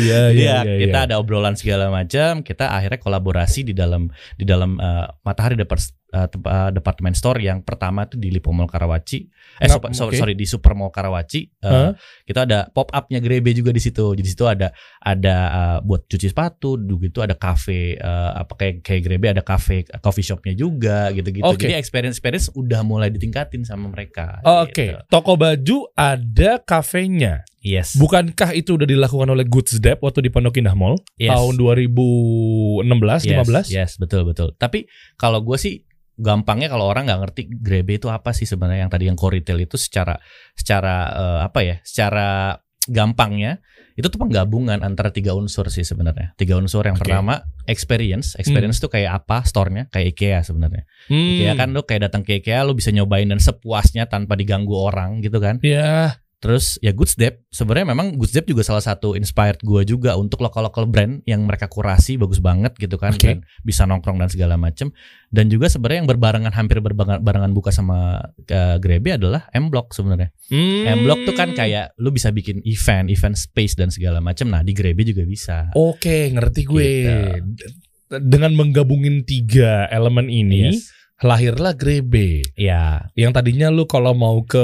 [0.00, 1.04] Ya, ya, Iya, ya, kita ya.
[1.04, 6.24] ada obrolan segala macam, kita akhirnya kolaborasi di dalam di dalam eh, Matahari Depart- eh,
[6.24, 9.28] temp- eh, departemen store yang pertama itu di Lipo Mall Karawaci.
[9.60, 10.20] Eh Ngap- sorry, oke.
[10.24, 11.40] sorry di Super Mall Karawaci.
[11.60, 11.92] Eh, Hah?
[12.24, 14.16] kita ada pop up-nya Grebe juga di situ.
[14.16, 14.72] Jadi di situ ada
[15.04, 19.84] ada eh, buat cuci sepatu, gitu ada cafe eh, apa kayak kayak Grebe ada cafe
[20.00, 21.44] coffee shopnya juga gitu-gitu.
[21.44, 21.68] Oke.
[21.68, 24.40] Jadi experience experience udah mulai ditingkatin sama mereka.
[24.64, 25.12] Oke, gitu.
[25.12, 27.44] toko baju ada kafenya.
[27.58, 27.98] Yes.
[27.98, 31.34] Bukankah itu udah dilakukan oleh Goods Dep waktu di Pondok Indah Mall yes.
[31.34, 32.86] tahun 2016
[33.26, 33.38] Yes,
[33.70, 33.74] 15?
[33.74, 34.54] Yes, betul betul.
[34.54, 34.86] Tapi
[35.18, 35.82] kalau gue sih
[36.18, 39.58] gampangnya kalau orang nggak ngerti Grebe itu apa sih sebenarnya yang tadi yang core retail
[39.62, 40.18] itu secara
[40.54, 41.76] secara eh, apa ya?
[41.82, 43.60] Secara gampangnya
[43.98, 46.30] itu tuh penggabungan antara tiga unsur sih sebenarnya.
[46.38, 47.02] Tiga unsur yang Oke.
[47.02, 48.38] pertama experience.
[48.38, 49.90] Experience tuh kayak apa store-nya?
[49.90, 50.86] Kayak IKEA sebenarnya.
[51.10, 51.18] Hmm.
[51.18, 55.18] IKEA kan lu kayak datang ke IKEA lu bisa nyobain dan sepuasnya tanpa diganggu orang
[55.18, 55.58] gitu kan.
[55.66, 60.14] Ya, Terus ya Goods Dep sebenarnya memang Goods Dep juga salah satu inspired gua juga
[60.14, 63.26] untuk lokal-lokal brand yang mereka kurasi bagus banget gitu kan Oke.
[63.26, 64.94] dan bisa nongkrong dan segala macem
[65.28, 69.92] dan juga sebenarnya yang berbarengan hampir berbarengan barengan buka sama uh, Grebe adalah M Block
[69.92, 70.32] sebenarnya.
[70.48, 70.86] Hmm.
[70.86, 74.48] M Block tuh kan kayak lu bisa bikin event, event space dan segala macem.
[74.48, 75.68] Nah, di Grebe juga bisa.
[75.76, 76.86] Oke, ngerti gue.
[76.86, 77.66] Gitu.
[78.08, 80.96] Dengan menggabungin tiga elemen ini, Yes.
[81.18, 82.46] Lahirlah Grebe.
[82.54, 84.62] Ya, Yang tadinya lu kalau mau ke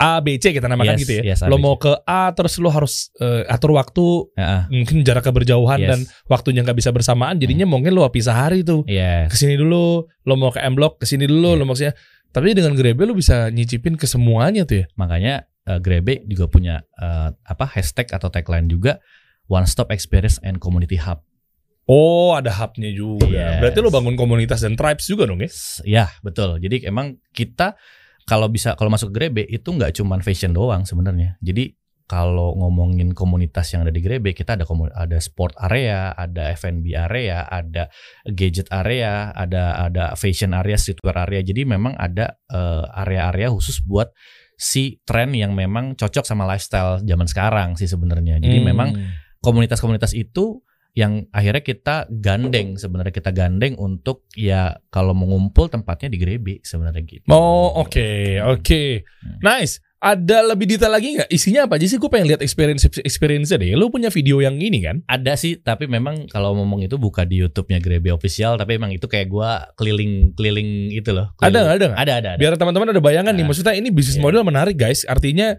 [0.00, 1.22] A, B, C kita namakan Yes, gitu ya.
[1.36, 4.62] yes, lo B, mau ke A terus lu harus eh, atur waktu heeh.
[4.72, 5.84] mungkin jaraknya berjauhan Yes.
[5.84, 5.90] Hmm.
[5.92, 9.32] dan waktunya nggak bisa bersamaan jadinya mungkin lu pisah hari tuh Yes.
[9.32, 11.58] ke sini dulu lo mau ke M Block ke sini dulu Iya.
[11.60, 11.92] lo mau ke sini
[12.32, 16.84] tapi dengan Grebe lu bisa nyicipin ke semuanya tuh ya Makanya uh, Grebe juga punya
[17.00, 19.00] uh, apa hashtag atau tagline juga
[19.48, 21.22] One Stop Experience and Community Hub.
[21.86, 23.58] Oh ada hubnya juga Yes.
[23.62, 25.50] berarti lo bangun komunitas dan tribes juga dong ya
[25.86, 26.58] Ya betul.
[26.58, 27.78] Jadi emang kita
[28.26, 31.38] kalau bisa kalau masuk ke Grebe itu nggak cuman fashion doang sebenarnya.
[31.38, 31.70] Jadi
[32.06, 34.62] kalau ngomongin komunitas yang ada di Grebe, kita ada
[34.94, 37.90] ada sport area, ada F&B area, ada
[38.30, 41.42] gadget area, ada ada fashion area, streetwear area.
[41.42, 44.10] Jadi memang ada eh, area-area khusus buat
[44.54, 48.38] si tren yang memang cocok sama lifestyle zaman sekarang sih sebenarnya.
[48.38, 48.66] Jadi Hmm.
[48.70, 48.88] memang
[49.42, 50.62] komunitas-komunitas itu
[50.96, 56.64] yang akhirnya kita gandeng sebenarnya kita gandeng untuk ya kalau mau ngumpul tempatnya di Grebe
[56.64, 57.28] sebenarnya gitu.
[57.28, 58.82] Oh oke oke
[59.20, 59.38] Hmm.
[59.44, 61.32] nice Ada lebih detail lagi nggak?
[61.32, 61.96] Isinya apa aja sih?
[61.96, 63.72] Gue pengen lihat experience experience deh.
[63.74, 65.00] Lu punya video yang ini kan?
[65.08, 69.08] Ada sih, tapi memang kalau ngomong itu buka di YouTube-nya Grebe official, tapi emang itu
[69.08, 71.32] kayak gua keliling-keliling itu loh.
[71.40, 71.64] Ada keliling.
[71.64, 71.98] Ada nggak?
[71.98, 72.40] Ada, ada, ada.
[72.40, 73.42] Biar teman-teman ada bayangan nih.
[73.42, 73.48] Nah.
[73.50, 74.22] Maksudnya ini bisnis Iya.
[74.22, 75.02] model menarik guys.
[75.08, 75.56] Artinya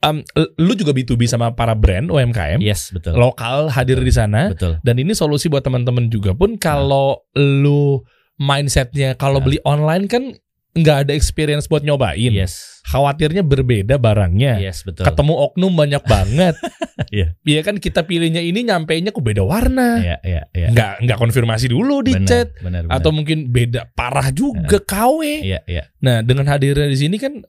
[0.00, 0.20] um,
[0.56, 3.14] lu juga B2B sama para brand UMKM Yes, betul.
[3.14, 4.50] lokal hadir di sana.
[4.50, 4.80] Betul.
[4.80, 8.02] Dan ini solusi buat teman-teman juga pun kalau lu
[8.36, 9.44] mindsetnya kalau Nah.
[9.44, 10.36] beli online kan
[10.72, 12.28] nggak ada experience buat nyobain.
[12.28, 12.84] Yes.
[12.84, 14.60] Khawatirnya berbeda barangnya.
[14.60, 15.08] Yes, betul.
[15.08, 16.56] Ketemu oknum banyak banget.
[17.06, 17.36] Iya.
[17.44, 20.00] Iya kan kita pilihnya ini nyampeinnya kok beda warna.
[20.00, 20.68] Iya, iya, iya.
[20.72, 22.98] Nggak nggak konfirmasi dulu di Benar, chat benar, benar.
[22.98, 25.44] atau mungkin beda parah juga KW.
[25.44, 25.86] Iya, iya.
[26.00, 27.44] Nah, dengan hadirnya di sini kan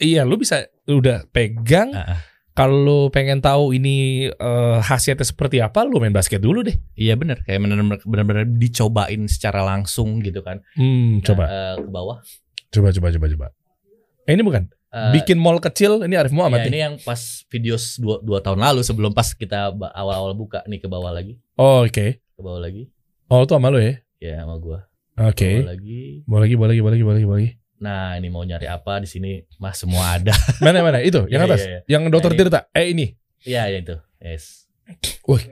[0.00, 2.20] iya lu bisa udah pegang Ah, ah.
[2.52, 6.74] kalau pengen tahu ini eh, khasiatnya seperti apa lu main basket dulu deh.
[6.94, 7.60] Iya benar, kayak
[8.02, 10.62] benar-benar dicobain secara langsung gitu kan.
[10.72, 11.44] Hmm, Nah, coba.
[11.44, 12.18] eh, ke bawah.
[12.68, 13.46] Coba coba coba coba.
[14.24, 17.76] Eh, ini bukan Eh, bikin mall kecil ini Arif Muhammad ya, ini yang pas video
[17.98, 22.16] dua, dua tahun lalu sebelum pas kita awal-awal buka nih ke bawah lagi, Oh, oke.
[22.16, 22.88] ke bawah lagi.
[23.28, 24.00] Oh, itu sama lu ya.
[24.16, 24.88] Ya sama gua.
[25.20, 25.36] Oke.
[25.36, 26.00] Ke bawah lagi.
[26.24, 27.50] Boleh lagi, boleh lagi, boleh lagi, boleh lagi.
[27.76, 29.44] Nah, ini mau nyari apa di sini?
[29.60, 30.32] Mas semua ada.
[30.64, 31.60] Mana mana itu yang Iya, atas.
[31.60, 31.80] iya, iya.
[31.86, 32.38] Yang dokter Nah.
[32.38, 32.60] Tirta.
[32.72, 33.06] Eh ini.
[33.44, 33.96] Iya, ya itu.
[34.16, 34.64] Yes.
[35.28, 35.44] Wih.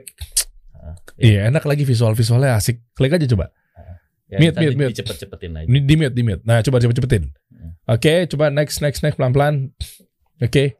[0.73, 2.81] Ah, Iya, enak lagi visual-visualnya asik.
[2.93, 3.53] Klik aja coba.
[4.25, 4.91] Ya, Mute, mute, mute.
[4.97, 5.65] Dicepet-cepetin aja.
[5.69, 6.41] Ini di mute, di mute.
[6.41, 7.29] Nah, coba coba cepetin.
[7.53, 7.77] Hmm.
[7.85, 9.69] Oke, coba next next next pelan-pelan.
[10.41, 10.73] Oke.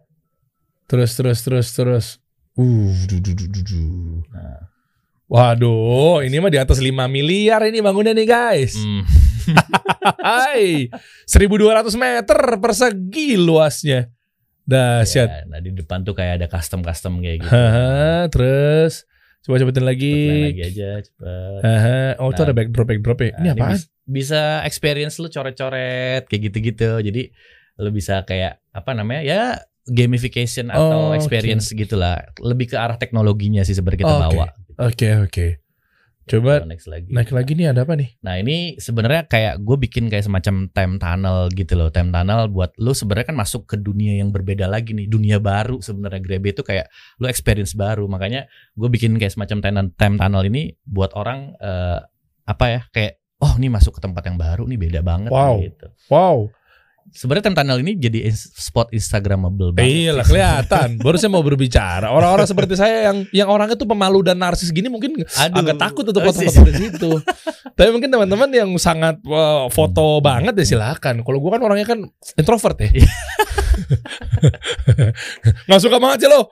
[0.90, 2.06] Terus terus terus terus.
[2.58, 3.82] Uh, du, du, du, du, du.
[4.34, 4.66] Nah.
[5.26, 8.74] Waduh, ini mah di atas 5 miliar ini bangunnya nih, guys.
[8.76, 9.02] Hmm.
[10.22, 10.90] Hai.
[11.26, 14.06] 1200 meter persegi luasnya.
[14.64, 15.30] Dahsyat.
[15.30, 17.54] Ya, nah di depan tuh kayak ada custom-custom kayak gitu.
[18.32, 19.06] Terus
[19.42, 20.18] coba cepetin Cepet lagi.
[20.44, 21.60] lagi aja cepet.
[21.62, 22.46] Haha, oh itu Nah.
[22.46, 23.32] ada backdrop backdrop ya.
[23.36, 26.98] Nah, Ini bis- bisa experience lu coret-coret kayak gitu-gitu.
[26.98, 27.30] Jadi
[27.78, 29.22] lu bisa kayak apa namanya?
[29.22, 29.42] Ya
[29.86, 32.26] gamification Oh, atau experience gitulah.
[32.36, 34.84] Lebih ke arah teknologinya sih sebenarnya kita Oh, oke.
[34.84, 34.90] bawa.
[34.92, 35.48] Oke oke.
[36.26, 37.06] Coba next lagi.
[37.14, 38.18] naik lagi nih ada apa nih?
[38.26, 42.74] Nah ini sebenarnya kayak gue bikin kayak semacam time tunnel gitu loh, time tunnel buat
[42.82, 46.66] lu sebenarnya kan masuk ke dunia yang berbeda lagi nih, dunia baru sebenarnya Grebe itu
[46.66, 46.90] kayak
[47.22, 52.00] lu experience baru, makanya gue bikin kayak semacam time, time tunnel ini buat orang eh,
[52.50, 55.62] apa ya kayak oh nih masuk ke tempat yang baru nih beda banget Wow.
[55.62, 55.88] gitu.
[56.10, 56.50] Wow.
[57.16, 59.88] Sebenarnya time tunnel ini jadi spot instagramable banget.
[59.88, 60.88] Iya lah kelihatan.
[61.06, 62.12] Baru saya mau berbicara.
[62.12, 65.64] Orang-orang seperti saya yang yang orangnya tuh pemalu dan narsis gini mungkin Aduh.
[65.64, 67.12] agak takut untuk foto-foto di situ.
[67.72, 70.28] Tapi mungkin teman-teman yang sangat wah, foto Hmm.
[70.28, 71.24] banget ya silakan.
[71.24, 72.04] Kalau gua kan orangnya kan
[72.36, 72.92] introvert ya.
[72.92, 73.08] Iya.
[75.68, 76.42] Nggak suka banget sih lo.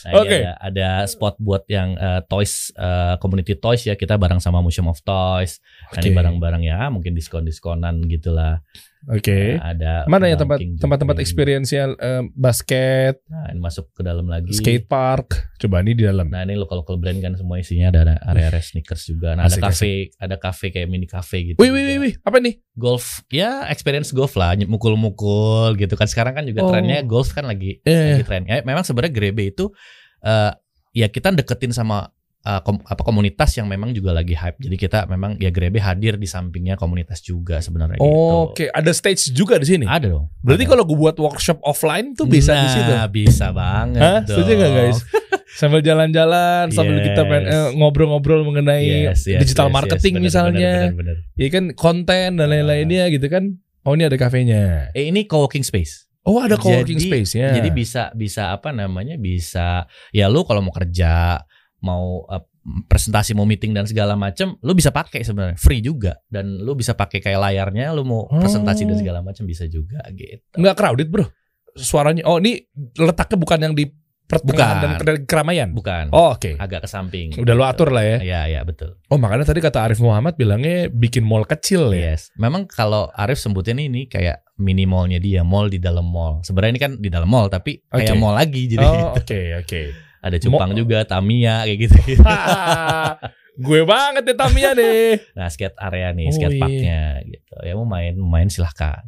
[0.00, 0.38] Nah, ini Oke.
[0.40, 4.88] ada, ada spot buat yang eh, toys eh, community toys ya kita bareng sama Museum
[4.88, 5.60] of Toys.
[5.92, 8.64] Nah, ini barang-barang ya mungkin diskon-diskonan gitulah.
[9.08, 9.56] Oke.
[9.56, 14.52] Nah, ada Mana ya tempat tempat-tempat experience-nya eh, basket, Nah, ini masuk ke dalam lagi.
[14.52, 15.56] skate park.
[15.56, 16.28] Coba ini di dalam.
[16.28, 19.32] Nah, ini local local brand kan semua isinya ada area-area sneakers juga.
[19.32, 21.56] Nah, Asik, ada cafe, ada cafe kayak mini cafe gitu.
[21.56, 22.60] Wih, wih, wih, apa nih?
[22.76, 26.04] Golf, ya experience golf lah, mukul-mukul gitu kan.
[26.04, 26.68] Sekarang kan juga Oh.
[26.68, 28.44] trennya golf kan lagi Iya, lagi tren.
[28.44, 29.72] Ya, memang sebenarnya Grebe itu
[30.20, 30.52] eh
[30.92, 34.56] ya kita deketin sama eh, kom- apa komunitas yang memang juga lagi hype.
[34.58, 38.08] Jadi kita memang ya Grebe hadir di sampingnya komunitas juga sebenarnya gitu.
[38.48, 39.84] Oke, ada stage juga di sini.
[39.84, 40.32] Ada dong.
[40.40, 42.92] Berarti kalau gue buat workshop offline tuh bisa di Nah, situ.
[43.10, 44.00] bisa banget.
[44.00, 44.18] Hah?
[44.20, 44.36] dong.
[44.36, 44.98] Setuju nggak guys?
[45.50, 47.06] Sambil jalan-jalan, sambil Yes.
[47.10, 49.76] kita pengen, eh, ngobrol-ngobrol mengenai Yes, yes, digital yes, yes.
[49.76, 51.16] marketing Bener, misalnya, bener, bener.
[51.34, 53.58] ya kan konten dan lain-lainnya gitu kan.
[53.82, 54.88] Oh ini ada kafenya.
[54.92, 56.06] Eh, ini co-working space.
[56.22, 57.50] Oh ada co-working Jadi- space ya.
[57.50, 59.16] Jadi bisa bisa apa namanya?
[59.16, 61.42] Bisa ya lu kalau mau kerja,
[61.80, 62.42] mau eh,
[62.82, 66.92] presentasi, mau meeting dan segala macam, lu bisa pakai sebenarnya free juga dan lu bisa
[66.92, 69.00] pakai kayak layarnya, lu mau presentasi dan Oh.
[69.00, 70.44] segala macam bisa juga gitu.
[70.54, 71.24] nggak crowded bro.
[71.72, 72.24] Suaranya.
[72.24, 72.60] Oh ini
[72.94, 73.86] letaknya bukan yang di
[74.26, 74.86] pertengahan Bukan.
[74.86, 75.68] dan ke- keramaian.
[75.70, 76.04] Bukan.
[76.10, 76.54] Oh oke.
[76.56, 77.34] Agak ke samping.
[77.34, 78.18] Udah lo atur lah ya.
[78.20, 78.94] Iya, iya betul.
[79.06, 82.14] Oh makanya tadi kata Arif Muhammad bilangnya bikin mall kecil ya.
[82.14, 82.30] Yes.
[82.36, 86.42] Memang kalau Arif sebutin ini kayak mini mallnya dia, mall di dalam mall.
[86.42, 88.18] Sebenarnya ini kan di dalam mall tapi kayak Oke.
[88.18, 89.82] mall lagi jadi Oh oke oke.
[90.20, 90.78] Ada cupang Mall.
[90.78, 91.98] juga, Tamiya kayak gitu.
[93.60, 95.20] Gue banget ya Tamiya deh.
[95.34, 96.60] Nah, skate area nih, Oh, skate iya.
[96.60, 97.54] parknya gitu.
[97.60, 99.04] Ya mau main, mau main silahkan.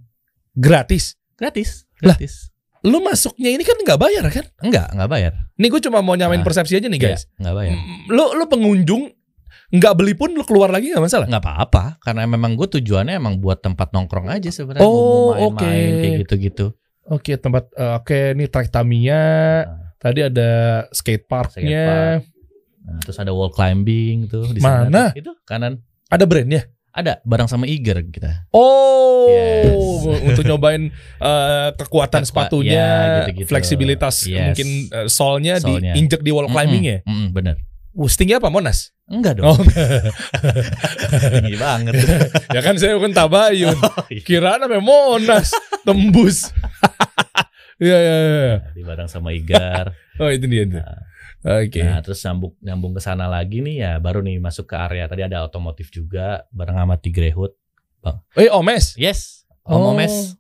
[0.53, 1.17] Gratis.
[1.35, 2.15] Gratis, Lah.
[2.15, 2.53] gratis.
[2.83, 4.45] Lu masuknya ini kan nggak bayar kan?
[4.59, 5.33] Enggak, enggak bayar.
[5.55, 6.45] Nih gue cuma mau nyamain Ah.
[6.45, 7.25] persepsi aja nih guys.
[7.25, 7.75] Iya, enggak bayar.
[7.75, 9.03] Mm, Lu lu pengunjung
[9.73, 11.25] nggak beli pun lu keluar lagi nggak masalah.
[11.25, 14.83] Enggak apa-apa, karena memang gue tujuannya emang buat tempat nongkrong aja sebenarnya.
[14.83, 15.57] Oh, mau main-main
[15.89, 15.97] oke.
[15.97, 16.67] kayak gitu-gitu.
[17.05, 19.25] Oke tempat eh, oke ini track Tamiya.
[19.65, 20.51] Nah, Tadi ada
[20.91, 22.19] skate parknya.
[22.83, 24.91] Nah, terus ada wall climbing tuh di Mana?
[24.91, 25.05] sana.
[25.15, 25.79] Itu kanan.
[26.11, 26.67] Ada brandnya.
[26.91, 28.51] Ada bareng sama Iger kita.
[28.51, 29.79] Oh, Yes.
[30.27, 33.49] untuk nyobain eh, kekuatan Kekua- sepatunya, ya, gitu-gitu.
[33.49, 34.43] fleksibilitas Yes.
[34.51, 35.95] mungkin eh, solnya, Solnya.
[35.95, 36.99] diinjek di wall climbing ya.
[37.07, 37.57] Mm-mm, bener.
[37.93, 38.91] Uh, setinggi apa Monas?
[39.07, 39.69] Enggak Oh, dong.
[41.31, 41.93] Tinggi banget.
[42.57, 43.77] ya kan saya bukan Tabayun.
[43.77, 44.21] Oh, iya.
[44.21, 46.49] Kira namanya Monas tembus.
[47.83, 48.57] Iya iya iya.
[48.71, 49.91] Di bareng sama Igar.
[50.23, 50.77] Oh itu dia itu.
[50.79, 51.03] Nah,
[51.59, 51.83] Oke.
[51.83, 55.25] Nah, terus nyambung nyambung ke sana lagi nih ya baru nih masuk ke area tadi
[55.25, 57.51] ada otomotif juga bareng sama Tigrehut.
[58.35, 58.95] Eh Omes.
[58.95, 59.43] Yes.
[59.65, 59.91] Om Oh.
[59.91, 60.39] Omes.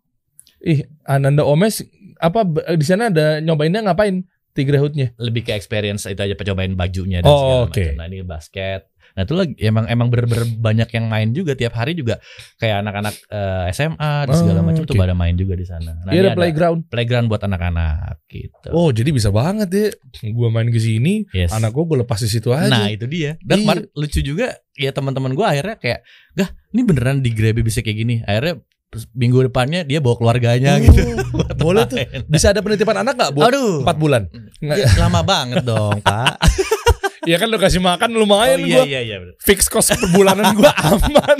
[0.61, 1.83] Ih, Ananda Omes
[2.16, 4.22] apa di sana ada nyobainnya ngapain?
[4.52, 5.16] Tigrehutnya.
[5.16, 7.72] lebih ke experience itu aja cobain bajunya dan Oh, segala oke.
[7.72, 7.96] macam.
[7.96, 8.91] Nah, ini basket.
[9.12, 12.16] Nah, itu lagi emang emang bener-bener banyak yang main juga tiap hari juga
[12.57, 15.01] kayak anak-anak eh, SMA dan segala Oh, macam tuh oke.
[15.01, 15.92] pada main juga di sana.
[15.98, 16.88] Nah, Iya ada playground.
[16.88, 18.68] playground buat anak-anak gitu.
[18.70, 19.87] Oh, jadi bisa banget ya.
[20.31, 21.53] Gua main ke sini, yes.
[21.53, 22.66] anak gua gua lepas di situ aja.
[22.66, 23.37] Nah, itu dia.
[23.38, 23.64] Dan Iya.
[23.64, 26.01] kemarin lucu juga ya teman-teman gua akhirnya kayak,
[26.33, 28.64] "Gah, ini beneran di Grebe bisa kayak gini." Akhirnya
[29.12, 31.01] minggu depannya dia bawa keluarganya Oh, gitu.
[31.64, 31.96] boleh tuh.
[32.27, 33.85] Bisa ada penitipan anak nggak buat Aduh.
[33.85, 34.22] empat bulan?
[34.59, 34.77] Nggak.
[34.79, 36.37] Ya, lama banget dong, Pak.
[37.22, 38.85] Ya kan lo kasih makan Oh lumayan iya gua.
[38.85, 39.16] iya iya.
[39.22, 39.38] bener.
[39.38, 41.38] Fix cost per bulanan gua aman.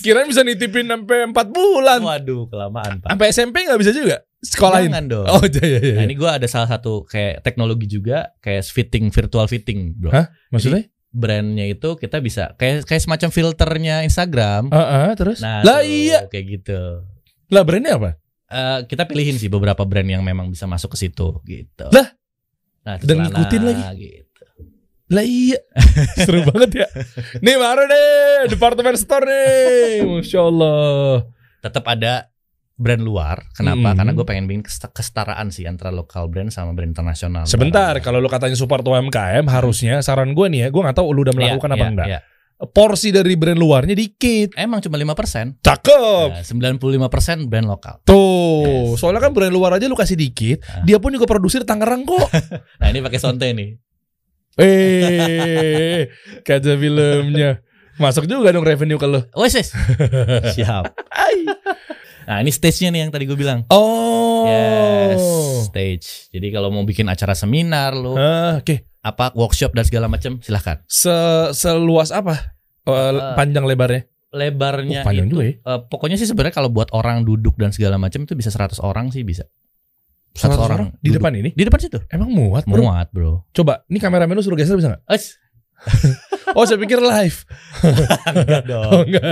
[0.00, 2.00] Kirain bisa nitipin sampai 4 bulan.
[2.00, 3.08] Waduh, kelamaan, Pak.
[3.12, 4.88] Sampai SMP nggak bisa juga sekolahin.
[4.90, 5.26] Jangan dong.
[5.28, 5.94] Oh iya iya iya.
[6.00, 10.10] Nah, ini gue ada salah satu kayak teknologi juga kayak fitting virtual fitting, bro.
[10.10, 10.32] Hah?
[10.50, 10.88] Maksudnya?
[11.10, 14.70] Brandnya itu kita bisa kayak kayak semacam filternya Instagram.
[14.72, 15.42] Heeh, terus?
[15.44, 16.20] Nah, lah tuh, iya.
[16.30, 16.80] kayak gitu.
[17.50, 18.10] Lah brandnya apa?
[18.50, 21.86] Eh, kita pilihin sih beberapa brand yang memang bisa masuk ke situ gitu.
[21.90, 22.14] Lah,
[22.82, 23.82] nah, dan celana, ngikutin lagi?
[23.98, 24.29] Gitu.
[25.10, 25.58] Lah iya.
[26.22, 26.88] Seru banget ya.
[27.38, 30.06] Nih baru deh departemen store nih.
[30.06, 31.26] Masya Allah.
[31.60, 32.30] Tetap ada
[32.74, 33.44] brand luar.
[33.52, 33.92] Kenapa?
[33.92, 33.96] Hmm.
[33.98, 37.44] Karena gue pengen bikin kesetaraan sih antara lokal brand sama brand internasional.
[37.44, 41.26] Sebentar, kalau lu katanya support UMKM harusnya saran gue nih ya, gue nggak tahu lu
[41.26, 42.08] udah melakukan Iya, apa iya, enggak.
[42.08, 42.20] iya.
[42.60, 44.52] Porsi dari brand luarnya dikit.
[44.52, 45.64] Emang cuma 5%.
[45.64, 46.28] Cakep.
[46.28, 48.04] Nah, 95% brand lokal.
[48.04, 49.00] Tuh, Yes.
[49.00, 50.84] soalnya kan brand luar aja lu kasih dikit, Ah.
[50.84, 52.28] dia pun juga produksi di Tangerang kok.
[52.80, 53.89] Nah, ini pakai sonte nih.
[54.56, 56.08] Eh,
[56.40, 57.60] kaca filmnya.
[57.94, 59.20] Masuk juga dong revenue ke lu.
[59.36, 59.70] Wes, wes.
[60.56, 60.84] Siap.
[62.24, 63.66] Nah, ini stage-nya nih yang tadi gue bilang.
[63.68, 64.46] Oh.
[64.46, 65.22] Yes,
[65.66, 66.06] stage.
[66.30, 68.88] Jadi kalau mau bikin acara seminar lo, Ah, Oke.
[69.00, 70.80] apa workshop dan segala macam, silahkan.
[70.86, 71.12] Se
[71.52, 72.56] seluas apa?
[72.86, 74.08] Eh, panjang lebarnya?
[74.30, 75.54] Lebarnya Oh, panjang itu, juga ya.
[75.58, 79.10] eh, pokoknya sih sebenarnya kalau buat orang duduk dan segala macam itu bisa 100 orang
[79.10, 79.44] sih bisa.
[80.30, 81.50] 100 100 orang orang di depan ini?
[81.50, 81.98] Di depan situ.
[82.06, 82.80] Emang muat, bro?
[82.80, 83.42] Muat, bro.
[83.50, 85.02] Coba, ini kameramen lu suruh geser bisa nggak?
[85.08, 85.36] Es,
[86.50, 87.46] Oh, saya pikir live.
[88.26, 89.06] enggak Oh, dong.
[89.06, 89.22] enggak.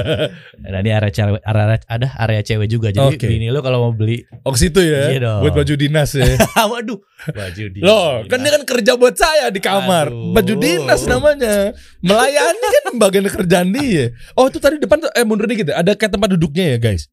[0.61, 2.88] Nah, ini area cewek, area, ada area cewek juga.
[2.88, 3.26] Jadi Oke.
[3.26, 5.11] bini lo kalau mau beli, Oh, ke situ ya.
[5.11, 5.40] Iya dong.
[5.42, 6.24] Buat baju dinas ya.
[6.70, 7.78] waduh, baju di.
[7.82, 10.08] Loh, kan dia kan kerja buat saya di kamar.
[10.08, 10.30] Aduh.
[10.30, 11.74] Baju dinas namanya.
[12.00, 14.14] Melayani kan bagian kerjaan dia.
[14.38, 15.82] Oh, itu tadi depan tuh eh mundur dikit ya.
[15.82, 17.11] Ada kayak tempat duduknya ya, guys.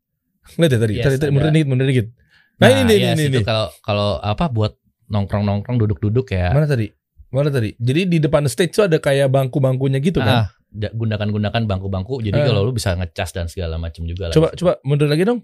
[0.55, 0.93] Lihat ya tadi.
[0.95, 2.07] Yes, tadi, tadi mundur dikit, mundur dikit.
[2.55, 3.45] Nah, ini nih, yes, ini itu nih.
[3.45, 4.79] kalau kalau apa buat
[5.11, 6.55] nongkrong-nongkrong duduk-duduk ya.
[6.55, 6.87] Mana tadi?
[7.29, 7.75] Mana tadi?
[7.75, 10.47] Jadi di depan stage tuh ada kayak bangku-bangkunya gitu kan.
[10.47, 12.23] Ah, gunakan-gunakan bangku-bangku.
[12.23, 12.47] Jadi Ah.
[12.47, 14.35] kalau lu bisa ngecas dan segala macam juga lah.
[14.35, 15.43] Coba coba mundur lagi dong.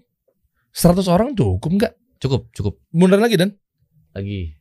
[0.72, 1.92] 100 orang cukup nggak?
[2.16, 2.80] Cukup, cukup.
[2.96, 3.52] Mundur lagi dan.
[4.16, 4.56] Lagi.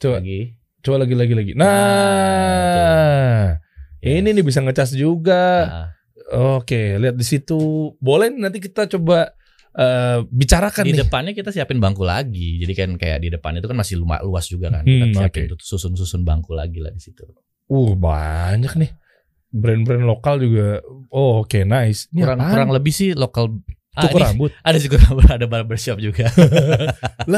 [0.00, 0.24] Coba.
[0.24, 0.56] Lagi.
[0.80, 1.52] Coba lagi lagi lagi.
[2.40, 3.60] Nah.
[4.00, 5.44] Ini nih bisa ngecas juga.
[5.68, 5.88] Nah,
[6.30, 7.90] Oke, lihat di situ.
[7.98, 9.34] Boleh nanti kita coba
[9.72, 11.00] eh, bicarakan di nih.
[11.02, 12.58] depannya kita siapin bangku lagi.
[12.58, 14.82] Jadi kan kayak di depan itu kan masih luas juga kan.
[14.82, 17.22] Kita Hmm, siapin tuh susun-susun bangku lagi lah di situ.
[17.66, 18.90] Uh, banyak nih.
[19.48, 20.78] Brand-brand lokal juga.
[21.08, 22.06] Oh, oke, nice.
[22.08, 22.52] Ini Kurang apaan?
[22.52, 23.58] kurang lebih sih lokal
[23.90, 24.50] Ah, cukur ini rambut.
[24.68, 26.30] ada sih kurang ada barbershop juga.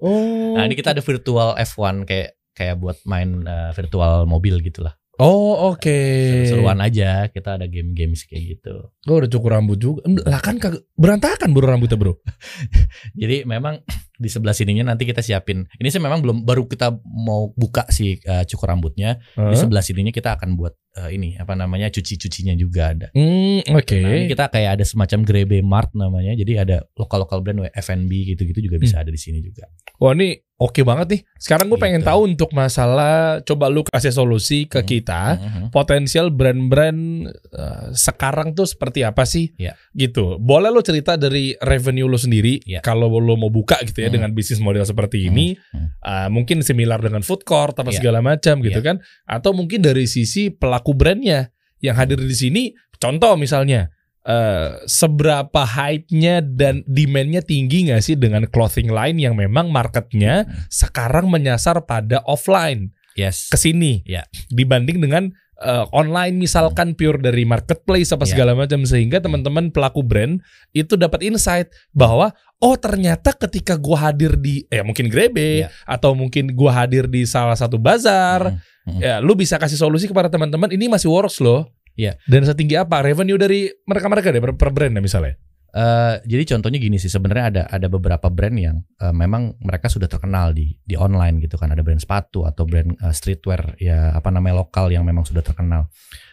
[0.00, 0.56] Oh.
[0.56, 4.92] Nah, ini kita ada virtual F1 kayak kayak buat main eh, virtual mobil gitu lah.
[5.20, 6.00] Oh, oke.
[6.32, 7.28] Seru-seruan aja.
[7.28, 8.74] Kita ada game-game kayak gitu.
[9.04, 10.00] Gue udah cukur rambut juga.
[10.24, 10.56] Lah kan
[10.96, 12.24] berantakan bro rambutnya, Bro.
[13.20, 13.84] Jadi memang
[14.16, 15.68] di sebelah sininya nanti kita siapin.
[15.76, 19.20] Ini sih memang belum baru kita mau buka si eh, cukur rambutnya.
[19.36, 19.60] Di Hah?
[19.60, 23.06] sebelah sininya kita akan buat eh, ini apa namanya cuci-cucinya juga ada.
[23.12, 24.00] Hmm, oke.
[24.00, 26.32] Nah, ini kita kayak ada semacam Grebe Mart namanya.
[26.32, 29.68] Jadi ada lokal-lokal brand F&B gitu-gitu juga bisa ada di sini juga.
[30.00, 31.20] Wah ini oke banget nih.
[31.34, 31.84] Sekarang gue Gitu.
[31.88, 34.86] pengen tahu untuk masalah coba lu kasih solusi ke Hmm.
[34.86, 35.64] kita Mhm.
[35.72, 37.00] potensial brand-brand
[37.32, 39.56] eh, sekarang tuh seperti apa sih?
[39.56, 39.72] Iya.
[39.90, 40.36] Gitu.
[40.36, 42.84] Boleh lu cerita dari revenue lu sendiri Iya.
[42.84, 44.20] kalau lu mau buka gitu ya Hmm.
[44.20, 45.96] dengan bisnis model seperti ini, Hmm.
[45.98, 47.98] eh, mungkin similar dengan food court atau Iya.
[47.98, 48.86] segala macam gitu Iya.
[48.86, 48.96] kan?
[49.24, 51.48] Atau mungkin dari sisi pelaku brandnya
[51.80, 52.62] yang hadir di sini.
[53.00, 53.88] Contoh misalnya.
[54.22, 60.68] Eh, seberapa hype-nya dan demand-nya tinggi nggak sih dengan clothing line yang memang marketnya Hmm.
[60.68, 63.48] sekarang menyasar pada offline Yes.
[63.48, 64.28] ke sini Iya.
[64.48, 68.32] dibanding dengan eh, online misalkan pure dari marketplace apa Iya.
[68.32, 70.40] segala macam sehingga teman-teman pelaku brand
[70.72, 75.68] itu dapat insight bahwa oh ternyata ketika gua hadir di ya mungkin Grebe Iya.
[75.84, 78.56] atau mungkin gua hadir di salah satu bazar
[78.88, 79.00] Mm, mm.
[79.04, 81.68] ya lu bisa kasih solusi kepada teman-teman ini masih works loh.
[82.00, 82.12] Iya.
[82.24, 85.36] Dan setinggi apa revenue dari mereka-mereka deh per, per brand ya misalnya.
[85.70, 90.10] Eh, jadi contohnya gini sih sebenarnya ada ada beberapa brand yang eh, memang mereka sudah
[90.10, 94.34] terkenal di di online gitu kan ada brand sepatu atau brand eh, streetwear ya apa
[94.34, 95.86] namanya lokal yang memang sudah terkenal.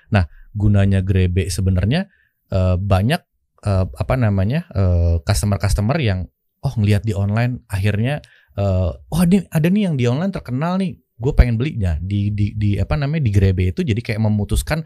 [0.10, 0.26] Nah
[0.58, 2.10] gunanya Grebe sebenarnya
[2.50, 3.22] eh, banyak
[3.62, 4.66] eh, apa namanya
[5.22, 6.26] customer customer yang
[6.66, 8.26] oh ngelihat di online akhirnya
[8.58, 12.54] eh, oh ada ada nih yang di online terkenal nih gue pengen belinya di di
[12.54, 14.86] di apa namanya di Grebe itu jadi kayak memutuskan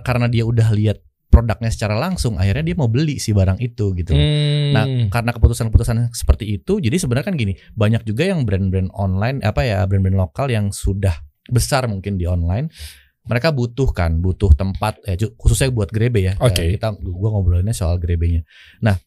[0.00, 4.12] karena dia udah lihat produknya secara langsung akhirnya dia mau beli si barang itu gitu.
[4.12, 5.08] Nah, Hmm.
[5.08, 9.80] karena keputusan-keputusan seperti itu, jadi sebenarnya kan gini, banyak juga yang brand-brand online apa ya,
[9.88, 11.16] brand-brand lokal yang sudah
[11.48, 12.68] besar mungkin di online,
[13.24, 16.36] mereka butuh kan, butuh tempat ya khususnya buat grebe ya.
[16.36, 16.68] Oke.
[16.68, 18.44] Eh, Kita gua ngobrolinnya soal grebenya.
[18.84, 19.00] Nah,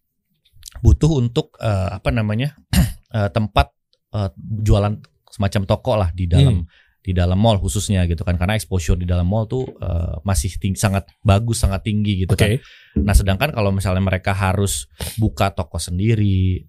[0.81, 2.57] butuh untuk eh, apa namanya?
[3.17, 3.69] eh, tempat
[4.17, 4.29] eh,
[4.65, 4.97] jualan
[5.35, 6.63] semacam toko lah di dalam
[7.05, 10.79] di dalam mall khususnya gitu kan karena exposure di dalam mall tuh eh, masih tinggi,
[10.79, 12.41] sangat bagus sangat tinggi gitu Oke.
[12.41, 12.51] kan
[12.95, 14.87] Nah, sedangkan kalau misalnya mereka harus
[15.19, 16.63] buka toko sendiri,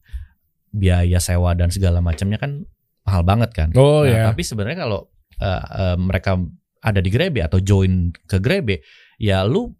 [0.74, 2.66] biaya sewa dan segala macamnya kan
[3.07, 3.68] mahal banget kan.
[3.79, 4.24] Oh Nah, ya.
[4.35, 5.07] tapi sebenarnya kalau
[5.38, 6.35] eh, eh, mereka
[6.83, 8.83] ada di Grebe atau join ke Grebe,
[9.22, 9.70] ya lu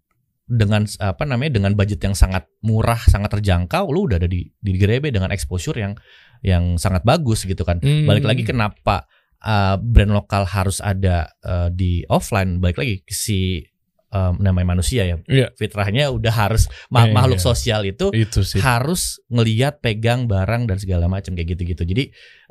[0.47, 4.71] dengan apa namanya dengan budget yang sangat murah, sangat terjangkau, lu udah ada di di
[4.79, 5.99] Grebe dengan exposure yang
[6.41, 7.79] yang sangat bagus gitu kan.
[7.79, 8.05] Hmm.
[8.09, 9.05] Balik lagi kenapa
[9.45, 12.59] uh, brand lokal harus ada uh, di offline?
[12.59, 13.63] Balik lagi si
[14.11, 15.17] um, namanya manusia ya.
[15.27, 15.47] Iya.
[15.55, 17.45] Fitrahnya udah harus ma- Iya, makhluk iya.
[17.45, 18.59] sosial itu itu sih.
[18.63, 21.83] harus ngeliat pegang barang dan segala macam kayak gitu-gitu.
[21.83, 22.03] Jadi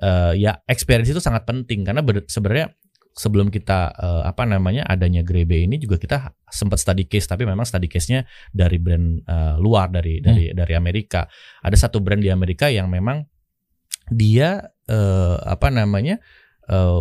[0.03, 2.72] uh, ya experience itu sangat penting karena sebenarnya
[3.16, 7.64] sebelum kita uh, apa namanya adanya Grebe ini juga kita sempat study case tapi memang
[7.64, 11.25] study case-nya dari brand uh, luar dari dari dari Amerika.
[11.64, 13.25] Ada satu brand di Amerika yang memang
[14.09, 14.49] dia
[14.85, 16.19] eh, apa namanya
[16.66, 17.01] eh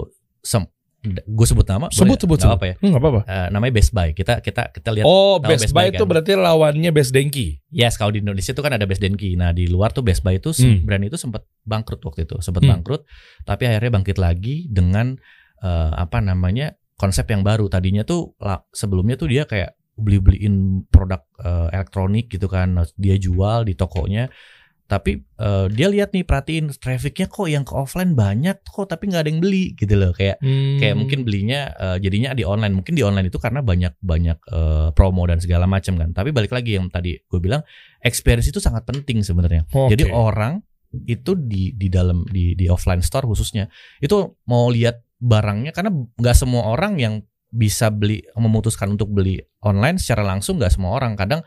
[1.06, 2.22] gue sebut nama Sebut nggak?
[2.26, 2.56] sebut sebut.
[2.58, 3.22] apa ya Hmm, nggak apa-apa.
[3.24, 6.10] Eh, namanya Best Buy kita kita kita lihat Oh, Best Best Buy itu kan?
[6.10, 7.62] berarti lawannya Best Denki.
[7.70, 10.42] yes kalau di Indonesia itu kan ada Best Denki nah di luar tuh Best Buy
[10.42, 10.82] itu Hmm.
[10.82, 12.74] brand itu sempat bangkrut waktu itu sempat Hmm.
[12.74, 13.06] bangkrut
[13.44, 15.14] tapi akhirnya bangkit lagi dengan
[15.62, 18.34] eh, apa namanya konsep yang baru tadinya tuh
[18.72, 24.26] sebelumnya tuh dia kayak beli beliin produk eh, elektronik gitu kan dia jual di tokonya
[24.86, 29.26] tapi eh, dia lihat nih perhatiin trafficnya kok yang ke offline banyak kok tapi nggak
[29.26, 30.14] ada yang beli gitu loh.
[30.14, 30.78] Kayak Hmm.
[30.78, 32.78] kayak mungkin belinya eh, jadinya di online.
[32.78, 36.14] Mungkin di online itu karena banyak banyak eh, promo dan segala macam kan.
[36.14, 37.66] Tapi balik lagi yang tadi gue bilang
[38.06, 39.66] experience itu sangat penting sebenarnya.
[39.74, 39.98] Oke.
[39.98, 40.62] jadi orang
[41.10, 43.68] itu di di dalam di di offline store khususnya
[44.00, 44.16] itu
[44.48, 50.22] mau lihat barangnya karena nggak semua orang yang bisa beli memutuskan untuk beli online secara
[50.22, 51.18] langsung nggak semua orang.
[51.18, 51.42] Kadang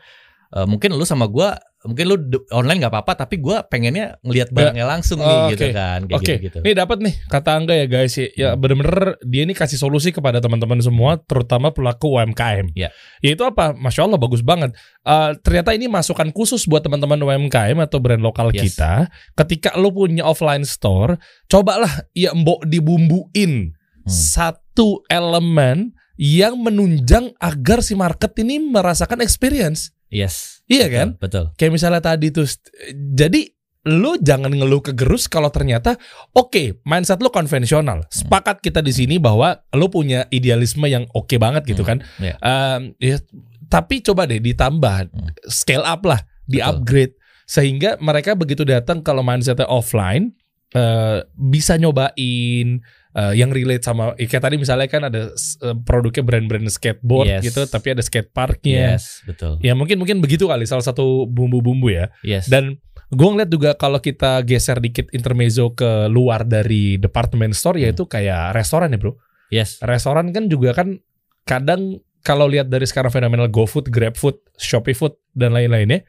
[0.51, 2.15] eh, mungkin lu sama gua mungkin lu
[2.51, 6.33] online nggak apa-apa tapi gua pengennya ngelihat barangnya langsung nih Oh, gitu kan kayak Oke,
[6.43, 8.59] gitu, ini dapat nih kata Angga ya guys ya, ya Hmm.
[8.59, 12.75] bener-bener dia ini kasih solusi kepada teman-teman semua, terutama pelaku UMKM.
[12.75, 12.91] Ya.
[13.23, 13.71] Yaitu apa?
[13.71, 14.75] Masya Allah bagus banget.
[15.01, 18.75] Eh, ternyata ini masukan khusus buat teman-teman UMKM atau brand lokal Yes.
[18.75, 19.07] kita.
[19.39, 21.15] Ketika lu punya offline store,
[21.47, 24.11] cobalah ya mbok dibumbuin Hmm.
[24.11, 29.95] satu elemen yang menunjang agar si market ini merasakan experience.
[30.09, 31.07] Yes Iya betul, kan?
[31.17, 32.45] betul Kayak misalnya tadi tuh
[32.93, 33.41] jadi
[33.87, 35.95] lu jangan ngeluh kegerus kalau ternyata
[36.31, 38.03] oke mindset lu konvensional.
[38.07, 41.97] Sepakat kita di sini bahwa lu punya idealisme yang oke banget gitu Hmm, kan.
[42.19, 42.35] iya.
[42.37, 43.17] Em, ya,
[43.65, 45.31] tapi coba deh ditambah Hmm.
[45.47, 46.69] scale up lah, di Betul.
[46.69, 47.13] upgrade
[47.45, 50.35] sehingga mereka begitu datang kalau mindsetnya offline
[50.69, 52.77] eh, bisa nyobain
[53.11, 57.43] eh, yang relate sama ya kayak tadi misalnya kan ada eh, produknya brand-brand skateboard Yes.
[57.43, 58.95] gitu tapi ada skate parknya.
[58.95, 62.13] yes betul Ya mungkin mungkin begitu kali salah satu bumbu-bumbu ya.
[62.21, 62.77] yes Dan
[63.09, 67.85] gue ngeliat juga kalau kita geser dikit intermezzo ke luar dari department store Hmm.
[67.85, 69.17] yaitu kayak restoran ya bro.
[69.49, 71.01] yes Restoran kan juga kan
[71.43, 76.03] kadang kalau lihat dari sekarang fenomenal GoFood, GrabFood, ShopeeFood dan lain-lainnya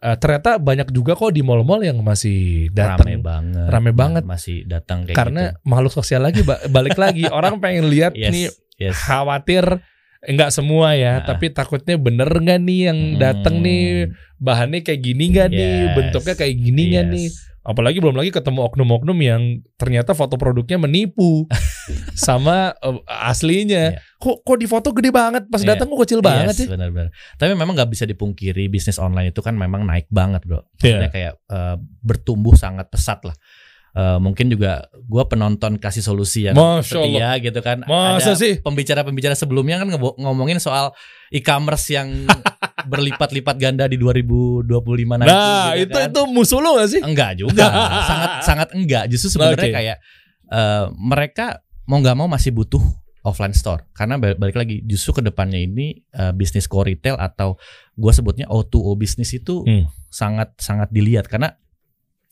[0.00, 4.22] eh, ternyata banyak juga kok di mall-mall yang masih rame datang banget Rame banget.
[4.24, 5.60] masih datang kayak karena gitu.
[5.64, 8.46] makhluk sosial lagi ba- balik lagi orang pengen lihat yes nih
[8.78, 9.64] yes khawatir
[10.22, 11.26] enggak semua ya, Nah.
[11.26, 13.84] tapi takutnya bener nggak nih yang datang Hmm, nih
[14.36, 15.92] bahannya kayak gini nggak nih, Yes.
[15.96, 17.12] bentuknya kayak gini nggak yes.
[17.14, 17.28] nih.
[17.60, 19.42] Apalagi belum lagi ketemu oknum-oknum yang
[19.76, 21.44] ternyata foto produknya menipu
[22.16, 23.96] sama eh, aslinya.
[23.96, 24.00] Iya.
[24.16, 25.76] Kok kok di foto gede banget, pas Iya.
[25.76, 26.68] datang kok kecil banget yes, sih.
[26.68, 27.12] benar-benar.
[27.36, 30.64] Tapi memang nggak bisa dipungkiri bisnis online itu kan memang naik banget, bro.
[30.80, 31.04] Iya.
[31.04, 33.36] Maksudnya kayak eh, bertumbuh sangat pesat lah.
[33.90, 37.82] eh, mungkin juga gue penonton kasih solusi Masya setia gitu kan.
[37.84, 38.62] Masa Ada sih?
[38.62, 40.94] pembicara-pembicara sebelumnya kan ngomongin soal
[41.28, 42.06] e-commerce yang
[42.60, 44.68] berlipat-lipat ganda di 2025
[45.16, 45.28] nanti.
[45.28, 46.08] Nah, gitu itu kan.
[46.12, 47.00] itu musuh lu gak sih?
[47.00, 47.66] enggak juga,
[48.10, 49.04] sangat sangat enggak.
[49.08, 49.76] Justru sebenarnya Oke.
[49.76, 49.96] kayak
[50.46, 51.46] eh, mereka
[51.84, 52.80] mau nggak mau masih butuh
[53.20, 57.60] offline store karena balik, lagi justru ke depannya ini eh, bisnis core retail atau
[57.92, 59.84] gue sebutnya O2O bisnis itu Hmm.
[60.08, 61.52] sangat sangat dilihat karena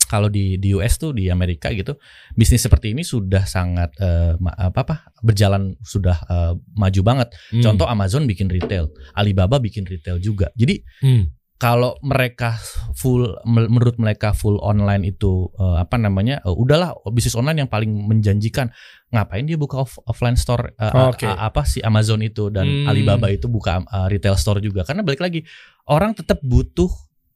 [0.08, 1.94] kalau di di US tuh di Amerika gitu
[2.32, 3.92] bisnis seperti ini sudah sangat
[4.36, 7.28] ma- apa apa berjalan sudah eh, maju banget.
[7.50, 7.60] Hmm.
[7.60, 10.48] Contoh Amazon bikin retail, Alibaba bikin retail juga.
[10.54, 11.28] Jadi Hmm.
[11.58, 12.54] kalau mereka
[12.94, 17.70] full men- menurut mereka full online itu eh, apa namanya eh, udahlah bisnis online yang
[17.70, 18.70] paling menjanjikan
[19.08, 21.26] ngapain dia buka off- offline store a- Oke.
[21.26, 22.86] a- apa sih Amazon itu dan Hmm.
[22.86, 25.42] Alibaba itu buka eh, retail store juga karena balik lagi
[25.86, 26.88] orang tetap butuh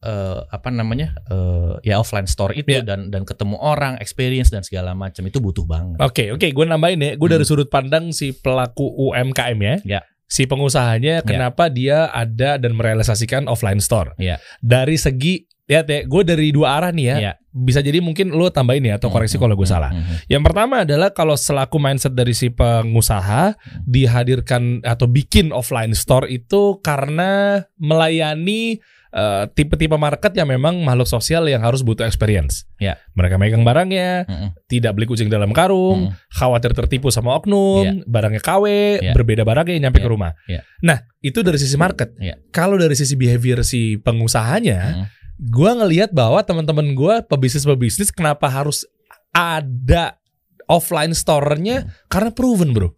[0.02, 2.82] eh, apa namanya eh, ya offline store itu Ya.
[2.82, 6.98] dan dan ketemu orang experience dan segala macam itu butuh banget Oke, oke, gue nambahin
[6.98, 7.10] ya.
[7.14, 7.50] Gue dari Hmm.
[7.50, 9.76] sudut pandang si pelaku UMKM ya.
[9.84, 10.00] Ya.
[10.26, 14.16] Si pengusahanya kenapa dia ada dan merealisasikan offline store.
[14.16, 14.40] Ya.
[14.58, 17.16] Dari segi ya teh, gue dari dua arah nih ya.
[17.20, 17.32] Ya.
[17.48, 19.90] Bisa jadi mungkin lo tambahin ya atau koreksi Hmm, kalau gue hmm, salah.
[19.90, 20.16] hmm, hmm.
[20.26, 23.84] Yang pertama adalah kalau selaku mindset dari si pengusaha Hmm.
[23.84, 28.80] dihadirkan atau bikin offline store itu karena melayani
[29.12, 32.64] eh, tipe-tipe market yang memang makhluk sosial yang harus butuh experience.
[32.80, 32.96] Ya.
[33.12, 34.50] Mereka megang barangnya, Hmm, hmm.
[34.66, 36.16] tidak beli kucing dalam karung, Hmm.
[36.32, 38.64] khawatir tertipu sama oknum, barangnya KW,
[39.04, 39.12] Iya.
[39.12, 40.04] berbeda barangnya nyampe Iya.
[40.04, 40.32] ke rumah.
[40.48, 40.60] Iya.
[40.80, 42.16] Nah, itu dari sisi market.
[42.16, 42.40] Iya.
[42.50, 45.04] Kalau dari sisi behavior si pengusahanya, Hmm.
[45.38, 48.88] gua ngelihat bahwa teman-teman gua pebisnis-pebisnis kenapa harus
[49.30, 50.16] ada
[50.68, 52.96] offline store-nya karena proven, Bro.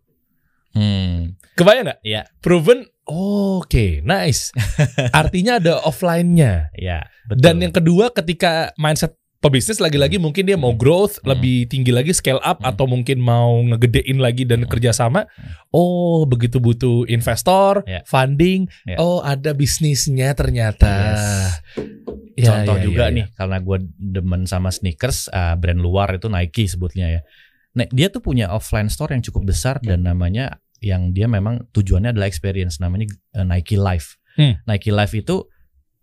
[0.75, 1.39] Hmm.
[1.55, 2.01] Kebayang nggak?
[2.03, 2.23] Iya.
[2.39, 2.87] Proven.
[3.05, 4.49] Oke, nice.
[5.21, 6.73] Artinya ada offline-nya.
[6.73, 7.41] Ya, betul.
[7.41, 11.37] Dan yang kedua ketika mindset pebisnis lagi-lagi mungkin dia mau growth Hmm.
[11.37, 12.73] lebih tinggi lagi scale up Hmm.
[12.73, 14.73] atau mungkin mau ngegedein lagi dan Hmm.
[14.73, 15.29] kerjasama.
[15.29, 15.53] Hmm.
[15.69, 18.01] Oh begitu butuh investor, Ya.
[18.09, 18.73] funding.
[18.89, 18.97] Ya.
[18.97, 20.89] Oh ada bisnisnya ternyata.
[20.89, 21.25] Yes.
[22.35, 23.17] Ya, Contoh ya, juga ya, ya.
[23.21, 27.21] nih karena gue demen sama sneakers uh, brand luar itu Nike sebutnya ya.
[27.75, 32.13] Nah, dia tuh punya offline store yang cukup besar dan namanya yang dia memang tujuannya
[32.13, 34.21] adalah experience namanya uh, Nike Life.
[34.37, 34.61] Hmm.
[34.69, 35.49] Nike Life itu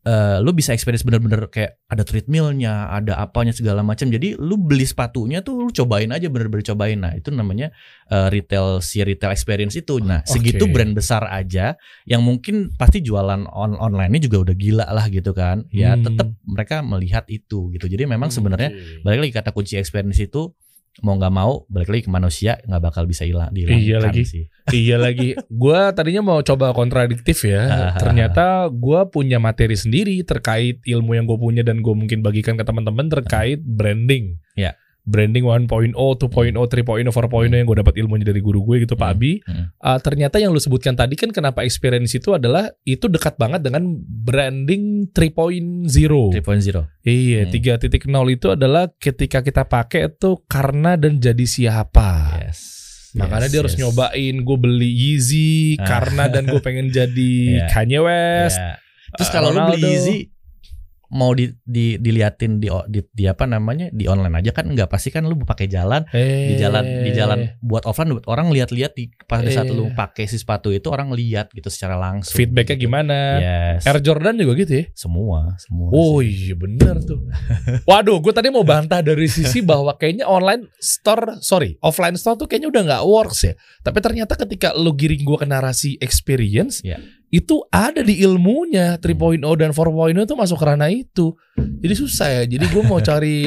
[0.08, 4.10] uh, lu bisa experience bener-bener kayak ada treadmillnya, ada apanya segala macam.
[4.10, 6.98] Jadi lu beli sepatunya tuh lu cobain aja bener-bener cobain.
[6.98, 7.70] Nah itu namanya
[8.10, 10.00] uh, retail si retail experience itu.
[10.02, 10.74] Nah segitu Oke.
[10.74, 11.76] brand besar aja
[12.08, 15.68] yang mungkin pasti jualan on online-nya juga udah gila lah gitu kan.
[15.70, 16.08] Ya Hmm.
[16.08, 17.86] tetap mereka melihat itu gitu.
[17.92, 19.04] Jadi memang sebenarnya Oke.
[19.04, 20.56] balik lagi kata kunci experience itu
[21.00, 24.24] mau nggak mau balik lagi ke manusia nggak bakal bisa hilang dihilangkan Iya lagi.
[24.28, 24.44] sih.
[24.76, 25.40] iya lagi.
[25.48, 27.64] Gua tadinya mau coba kontradiktif ya.
[28.04, 32.68] Ternyata gua punya materi sendiri terkait ilmu yang gue punya dan gue mungkin bagikan ke
[32.68, 34.36] teman-teman terkait branding.
[34.54, 34.76] Ya.
[35.12, 39.16] Branding 1.0, 2.0, 3.0, 4.0 yang gue dapat ilmunya dari guru gue gitu Pak Hmm.
[39.20, 39.32] Abi.
[39.44, 39.66] Hmm.
[39.76, 43.84] Uh, ternyata yang lu sebutkan tadi kan kenapa experience itu adalah itu dekat banget dengan
[44.00, 46.32] branding 3.0.
[46.32, 46.88] 3.0.
[47.04, 47.52] Iya, Hmm.
[47.52, 47.84] 3.0
[48.32, 52.40] itu adalah ketika kita pakai itu karena dan jadi siapa.
[52.40, 52.60] Yes.
[53.12, 53.82] Makanya Yes, dia harus yes.
[53.82, 55.84] nyobain gue beli Yeezy Ah.
[55.84, 57.68] karena dan gue pengen jadi Iya.
[57.68, 58.56] Kanye West.
[58.56, 58.80] Ya.
[59.12, 59.84] Terus uh, kalau lu beli.
[59.84, 60.18] Yeezy
[61.12, 65.08] mau di, di diliatin di, di di apa namanya di online aja kan nggak pasti
[65.08, 69.46] kan lu pakai jalan di jalan di jalan buat offline buat orang lihat-lihat di pada
[69.46, 69.72] saat Eh.
[69.72, 72.88] lu pakai si sepatu itu orang lihat gitu secara langsung feedbacknya gitu.
[72.88, 73.18] gimana?
[73.38, 74.84] yes Air Jordan juga gitu ya?
[74.94, 76.32] semua semua Oh sih.
[76.48, 77.28] iya bener tuh.
[77.84, 82.48] Waduh, gue tadi mau bantah dari sisi bahwa kayaknya online store, sorry, offline store tuh
[82.48, 83.54] kayaknya udah nggak works ya.
[83.82, 87.04] Tapi ternyata ketika lu giring gue ke narasi experience, Iya.
[87.32, 89.88] Itu ada di ilmunya 3.0 dan 4.0
[90.20, 91.32] itu masuk ke ranah itu.
[91.56, 92.44] Jadi susah ya.
[92.46, 93.38] Jadi gue mau cari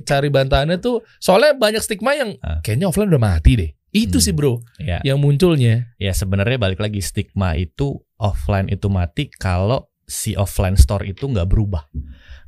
[0.00, 2.58] cari bantahannya tuh, soalnya banyak stigma yang Ah.
[2.58, 3.70] kayaknya offline udah mati deh.
[3.88, 4.24] Itu Hmm.
[4.24, 5.92] sih bro, ya yang munculnya.
[5.96, 11.44] ya sebenarnya balik lagi stigma itu offline itu mati kalau si offline store itu nggak
[11.46, 11.84] berubah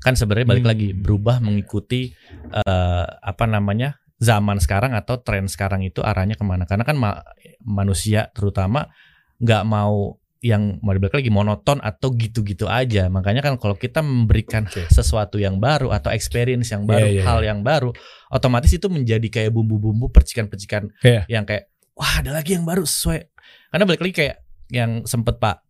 [0.00, 0.72] kan sebenarnya balik Hmm.
[0.72, 2.12] lagi berubah mengikuti
[2.50, 7.20] eh, apa namanya zaman sekarang atau tren sekarang itu arahnya ke mana karena kan ma-
[7.60, 8.88] manusia terutama
[9.38, 14.64] nggak mau yang mau dibalik lagi monoton atau gitu-gitu aja makanya kan kalau kita memberikan
[14.64, 14.88] Oke.
[14.88, 17.48] sesuatu yang baru atau experience yang baru Iya, iya, hal iya.
[17.52, 17.92] yang baru
[18.32, 21.28] otomatis itu menjadi kayak bumbu-bumbu percikan-percikan Iya.
[21.28, 23.20] yang kayak wah ada lagi yang baru sesuai
[23.68, 24.36] karena balik lagi kayak
[24.72, 25.60] yang sempet Pak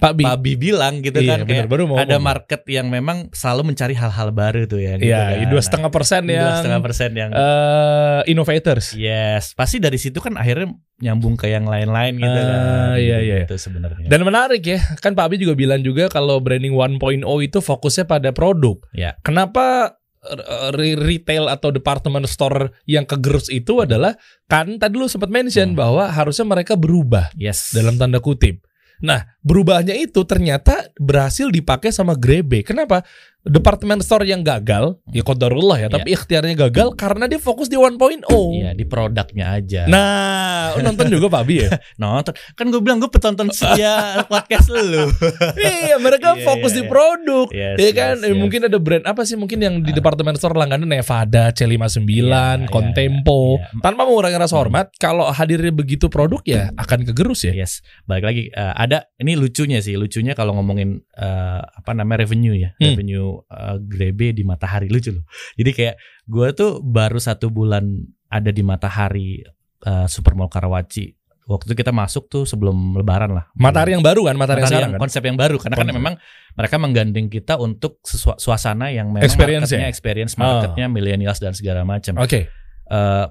[0.00, 0.24] Pak Bi.
[0.24, 2.24] Pak Bi bilang gitu Iya, kan bener, kayak baru mau ada ngomong.
[2.24, 5.46] market yang memang selalu mencari hal-hal baru tuh ya gitu Iya, kan.
[5.46, 8.86] dua setengah persen Dua yang setengah persen yang eh, innovators.
[8.92, 13.36] yes pasti dari situ kan akhirnya nyambung ke yang lain-lain gitu Ah, kan iya, iya.
[13.44, 17.00] itu sebenarnya Dan menarik ya, kan Pak Abi juga bilang juga kalau branding 1.0
[17.40, 18.80] itu fokusnya pada produk.
[18.90, 19.16] Ya.
[19.20, 24.12] Kenapa eh, re- retail atau department store yang kegerus itu adalah
[24.44, 25.78] kan tadi lu sempat mention Hmm.
[25.78, 27.72] bahwa harusnya mereka berubah Yes.
[27.72, 28.60] dalam tanda kutip.
[29.00, 32.60] Nah, berubahnya itu ternyata berhasil dipakai sama Grebe.
[32.60, 33.00] Kenapa?
[33.40, 37.96] Departemen store yang gagal, ya kodarullah ya, tapi ikhtiarnya gagal karena dia fokus di 1.0.
[38.28, 39.88] Iya, di produknya aja.
[39.88, 41.72] Nah, nonton juga Pak Abi ya?
[42.02, 42.36] nonton.
[42.52, 43.96] Kan gue bilang gue petonton setia
[44.28, 45.08] podcast lu.
[45.56, 46.90] iya, mereka Iya, fokus iya, di iya.
[46.92, 47.46] produk.
[47.48, 48.36] Yes, ya kan, yes, Eh, yes.
[48.36, 53.56] mungkin ada brand apa sih mungkin yang di departemen store langganan Nevada, C59, Iya, Contempo.
[53.56, 53.80] iya, iya.
[53.80, 57.56] Tanpa mengurangi rasa hormat, kalau hadirnya begitu produk ya akan kegerus ya.
[57.56, 62.52] Yes, balik lagi eh, ada ini lucunya sih, lucunya kalau ngomongin eh, apa namanya revenue
[62.52, 62.92] ya, Hmm.
[62.92, 65.24] revenue eh, Grebe di Matahari lucu loh.
[65.54, 65.94] Jadi kayak
[66.26, 67.84] gue tuh baru satu bulan
[68.26, 69.42] ada di Matahari
[69.80, 71.06] eh, Supermall Karawaci.
[71.44, 73.50] Waktu itu kita masuk tuh sebelum Lebaran lah.
[73.58, 75.00] Matahari yang baru kan, matahari, Matahari yang yang sekarang kan.
[75.02, 75.98] konsep yang baru karena kan Konsep.
[75.98, 76.14] memang
[76.54, 77.98] mereka menggandeng kita untuk
[78.38, 79.90] suasana yang memang Experience marketnya ya?
[79.90, 80.40] experience Oh.
[80.40, 82.22] marketnya millennials dan segala macam.
[82.22, 82.46] Oke.
[82.86, 83.26] Eh,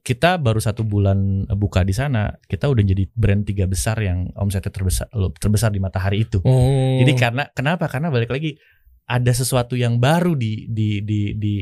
[0.00, 4.72] kita baru satu bulan buka di sana, kita udah jadi brand tiga besar yang omsetnya
[4.72, 5.04] terbesar
[5.36, 6.40] terbesar di Matahari itu.
[6.40, 6.96] Oh.
[6.96, 7.84] Jadi karena kenapa?
[7.84, 8.56] Karena balik lagi
[9.08, 11.54] ada sesuatu yang baru di di di di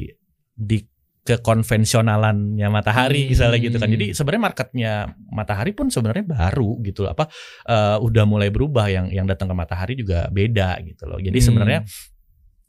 [0.52, 0.78] di
[1.26, 3.30] kekonvensionalannya Matahari Hmm.
[3.34, 3.88] misalnya gitu kan.
[3.90, 4.92] Jadi sebenarnya marketnya
[5.30, 7.14] Matahari pun sebenarnya baru gitu loh.
[7.14, 7.26] Apa
[7.66, 11.18] eh, udah mulai berubah yang yang datang ke Matahari juga beda gitu loh.
[11.18, 11.46] Jadi Hmm.
[11.46, 11.80] sebenarnya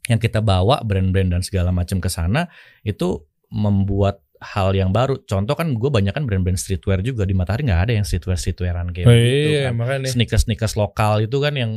[0.08, 2.48] yang kita bawa brand-brand dan segala macam ke sana
[2.82, 3.22] itu
[3.52, 5.18] membuat hal yang baru.
[5.22, 8.90] Contoh kan gue banyak kan brand-brand streetwear juga di Matahari nggak ada yang streetwear streetwearan
[8.90, 9.74] kayak Oh, gitu iya, kan.
[9.76, 10.08] makanya.
[10.08, 11.72] Sneakers sneakers lokal itu kan yang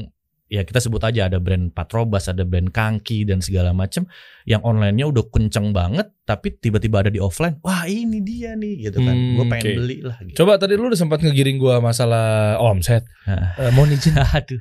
[0.51, 4.03] ya kita sebut aja ada brand Patrobas, ada brand Kangki dan segala macam
[4.43, 7.55] yang online-nya udah kenceng banget tapi tiba-tiba ada di offline.
[7.63, 9.15] Wah, ini dia nih gitu kan.
[9.15, 9.71] Hmm, gue pengen oke.
[9.79, 10.35] beli lah gitu.
[10.43, 13.07] Coba tadi lu udah sempat ngegiring gua masalah omset.
[13.23, 13.55] Hah.
[13.63, 14.59] Eh, mohon izin, Aduh.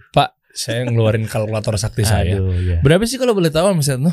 [0.50, 2.38] saya ngeluarin kalkulator sakti saya.
[2.38, 2.78] Aduh, ya.
[2.82, 4.10] Berapa sih kalau boleh tahu omset no?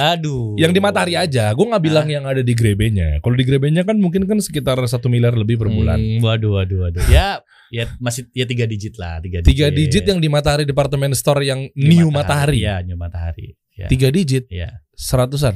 [0.00, 0.56] Aduh.
[0.56, 1.52] Yang di Matahari aja.
[1.52, 3.20] Gue nggak bilang yang ada di Grebenya.
[3.20, 5.96] Kalau di Grebenya kan mungkin kan sekitar satu miliar lebih per bulan.
[5.96, 7.04] Hmm, waduh, waduh, waduh.
[7.08, 9.48] Ya, ya masih ya tiga digit lah, tiga digit.
[9.50, 12.60] Tiga digit yang di Matahari Department Store yang New Matahari.
[12.60, 13.54] Iya, New Matahari.
[13.72, 15.54] Ya, Tiga digit, ya, seratusan.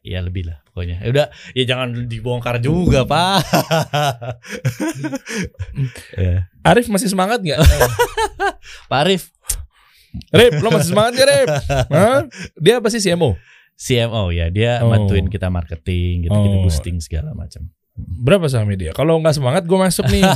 [0.00, 0.96] ya lebih lah pokoknya.
[0.98, 3.44] Ya udah, ya jangan dibongkar juga, Pak.
[6.16, 6.48] ya.
[6.64, 7.60] Arif masih semangat nggak?
[8.90, 9.30] Pak Arif,
[10.34, 11.48] Rip, lo masih semangat gak Rip?
[11.94, 12.20] Hah?
[12.58, 13.38] Dia apa sih CMO?
[13.76, 14.90] CMO ya, dia Oh.
[14.90, 16.62] bantuin kita marketing, gitu, kita Oh.
[16.66, 17.70] boosting segala macam.
[17.96, 18.92] Berapa sahamnya dia?
[18.92, 20.24] Kalau nggak semangat gue masuk nih.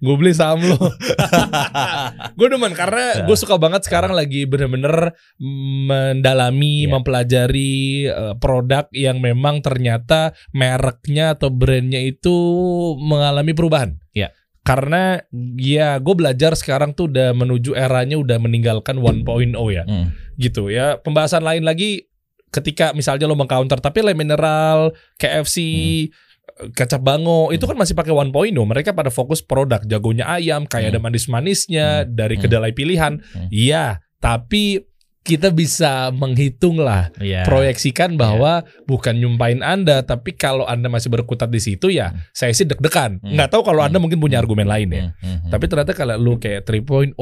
[0.00, 0.80] gue beli saham lo.
[2.38, 6.90] gue demen karena gue suka banget sekarang lagi bener-bener mendalami, Iya.
[6.90, 7.72] mempelajari
[8.06, 12.32] eh, produk yang memang ternyata mereknya atau brandnya itu
[12.96, 14.00] mengalami perubahan.
[14.12, 14.32] Iya.
[14.60, 15.20] Karena
[15.56, 19.24] ya gue belajar sekarang tuh udah menuju eranya udah meninggalkan 1.0
[19.68, 20.12] ya Hmm.
[20.36, 20.96] gitu ya.
[20.96, 22.08] Pembahasan lain lagi
[22.50, 25.56] ketika misalnya lo mengcounter tapi Le Mineral, KFC,
[26.74, 28.32] kecap bango itu kan masih pakai 1.0.
[28.66, 30.92] Mereka pada fokus produk jagonya ayam, kayak Hmm.
[30.96, 32.42] ada manis-manisnya dari Hmm.
[32.44, 33.20] kedelai pilihan.
[33.20, 33.48] Hmm.
[33.48, 34.84] Iya, tapi
[35.20, 37.44] kita bisa menghitung lah, Iya.
[37.44, 42.64] proyeksikan bahwa bukan nyumpain Anda, tapi kalau Anda masih berkutat di situ ya, saya sih
[42.64, 43.20] deg-degan.
[43.20, 43.36] Hmm.
[43.36, 44.08] Nggak tahu kalau Anda Hmm.
[44.08, 45.02] mungkin punya argumen lain ya.
[45.04, 45.50] Hmm, hmm, hmm.
[45.52, 47.12] Tapi ternyata kalau lu kayak 3.0,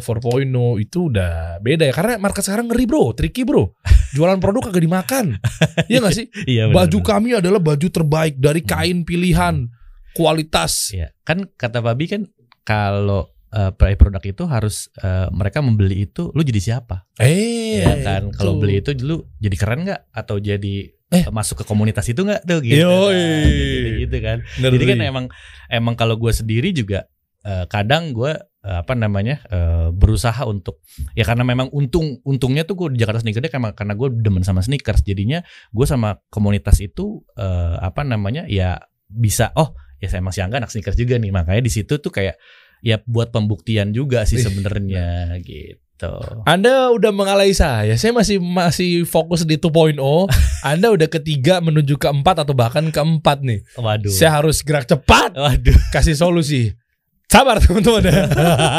[0.00, 1.92] 4.0 itu udah beda ya.
[1.92, 3.76] Karena market sekarang ngeri bro, tricky bro.
[4.16, 5.26] Jualan produk kagak dimakan.
[5.92, 6.26] Iya gak sih?
[6.48, 8.70] Iya, benar, Baju kami adalah baju terbaik dari Hmm.
[8.72, 9.68] kain pilihan,
[10.12, 10.94] kualitas.
[10.96, 12.22] Iya, kan kata Babi kan
[12.62, 17.06] kalau eh, produk itu harus eh, mereka membeli itu lu jadi siapa?
[17.22, 21.30] Eh, ya kan kalau beli itu lu jadi keren nggak atau jadi Eh.
[21.30, 23.14] masuk ke komunitas itu nggak tuh gitu Yoi.
[23.14, 24.72] kan, gitu, gitu kan Ngeri.
[24.74, 25.26] jadi kan emang
[25.70, 27.06] emang kalau gue sendiri juga
[27.46, 28.34] eh, kadang gue
[28.64, 30.80] apa namanya eh, berusaha untuk
[31.12, 34.42] ya karena memang untung untungnya tuh gue di Jakarta Sneaker Day karena karena gue demen
[34.42, 40.24] sama sneakers jadinya gue sama komunitas itu eh, apa namanya ya bisa oh ya saya
[40.24, 42.40] masih angga anak sneakers juga nih makanya di situ tuh kayak
[42.84, 44.44] ya buat pembuktian juga sih Ih.
[44.44, 46.12] sebenarnya gitu
[46.44, 47.96] Anda udah mengalai saya.
[47.96, 49.96] Saya masih masih fokus di 2.0.
[50.60, 53.64] Anda udah ketiga menuju ke empat atau bahkan keempat nih.
[53.74, 56.76] waduh Saya harus gerak cepat waduh kasih solusi.
[57.24, 58.04] Sabar teman-teman.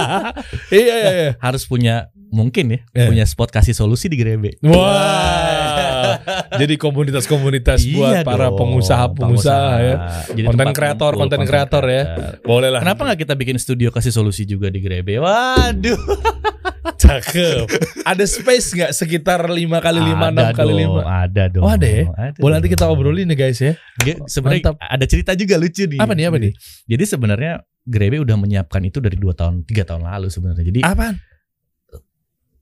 [0.70, 1.32] iya iya iya.
[1.42, 3.08] harus punya mungkin ya Eh.
[3.10, 4.62] punya spot kasih solusi di Grebe.
[4.62, 5.85] Wah.
[6.62, 9.96] Jadi komunitas-komunitas buat para Iya dong, pengusaha-pengusaha ya.
[10.34, 12.04] Jadi Konten kreator, konten kreator ya.
[12.42, 12.82] Boleh lah.
[12.82, 15.18] Kenapa nggak kita bikin studio kasih solusi juga di Grebe?
[15.20, 16.00] Waduh.
[17.02, 17.66] Cakep.
[18.06, 21.26] ada space nggak sekitar 5 kali 5 Ada 6 kali dong, 5?
[21.26, 21.64] Ada dong.
[21.66, 22.04] Oh, ada ya?
[22.14, 23.74] Ada Boleh nanti kita obrolin nih guys ya.
[24.30, 26.00] Sebenarnya ada cerita juga lucu nih.
[26.00, 26.54] Apa nih apa nih?
[26.86, 30.66] Jadi sebenarnya Grebe udah menyiapkan itu dari dua tahun, tiga tahun lalu sebenarnya.
[30.66, 31.22] Jadi Apaan?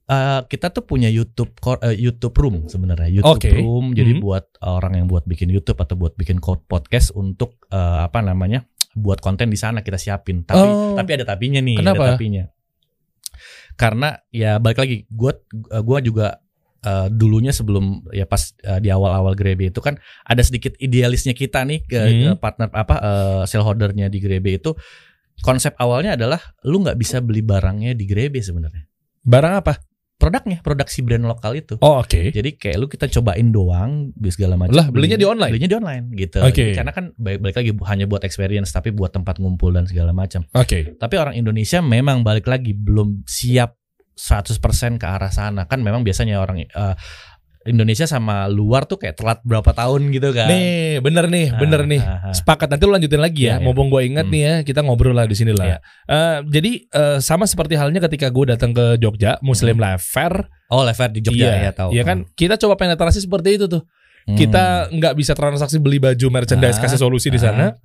[0.06, 3.50] Eh, kita tuh punya YouTube eh, YouTube Room sebenarnya YouTube Oke.
[3.52, 4.20] Room jadi Mhm.
[4.20, 9.18] buat orang yang buat bikin YouTube atau buat bikin podcast untuk eh, apa namanya buat
[9.18, 10.94] konten di sana kita siapin tapi Oh.
[10.94, 12.04] tapi ada tapinya nih Kenapa?
[12.04, 12.44] ada tapinya
[13.74, 15.34] karena ya balik lagi gua
[15.82, 16.38] gua juga
[16.80, 21.64] eh, dulunya sebelum ya pas eh, di awal-awal Grebe itu kan ada sedikit idealisnya kita
[21.64, 22.36] nih ke Hmm.
[22.38, 24.76] partner apa eh, shareholdernya di Grebe itu
[25.42, 28.86] konsep awalnya adalah lu nggak bisa beli barangnya di Grebe sebenarnya
[29.24, 29.80] Barang apa?
[30.14, 32.30] Produknya produk si brand lokal itu Oh, oke.
[32.30, 35.50] jadi kayak lu kita cobain doang segala macam Lah, belinya di online?
[35.50, 36.54] belinya di online gitu Oke.
[36.64, 40.14] Jadi karena kan balik, balik lagi hanya buat experience tapi buat tempat ngumpul dan segala
[40.14, 40.94] macam Oke.
[40.96, 43.74] tapi orang Indonesia memang balik lagi belum siap
[44.14, 44.62] 100%
[44.96, 46.94] ke arah sana kan memang biasanya orang eh,
[47.64, 51.80] Indonesia sama luar tuh kayak telat berapa tahun gitu kan Nih, bener nih, Ah, bener
[51.84, 52.00] nih.
[52.00, 52.34] ah, ah.
[52.36, 53.56] Sepakat nanti lu lanjutin lagi ya.
[53.56, 53.64] Iya.
[53.64, 54.32] Mumpung gue ingat Hmm.
[54.32, 55.66] nih ya, kita ngobrol lah di sini lah.
[55.66, 55.78] Iya.
[56.06, 60.82] Eh, jadi eh, sama seperti halnya ketika gue datang ke Jogja, Muslim Life Fair, oh
[60.82, 63.82] lever di Jogja iya, ya tahu Iya kan, kita coba penetrasi seperti itu tuh.
[64.24, 64.36] Hmm.
[64.36, 67.76] Kita nggak bisa transaksi beli baju merchandise Ah, kasih solusi di sana.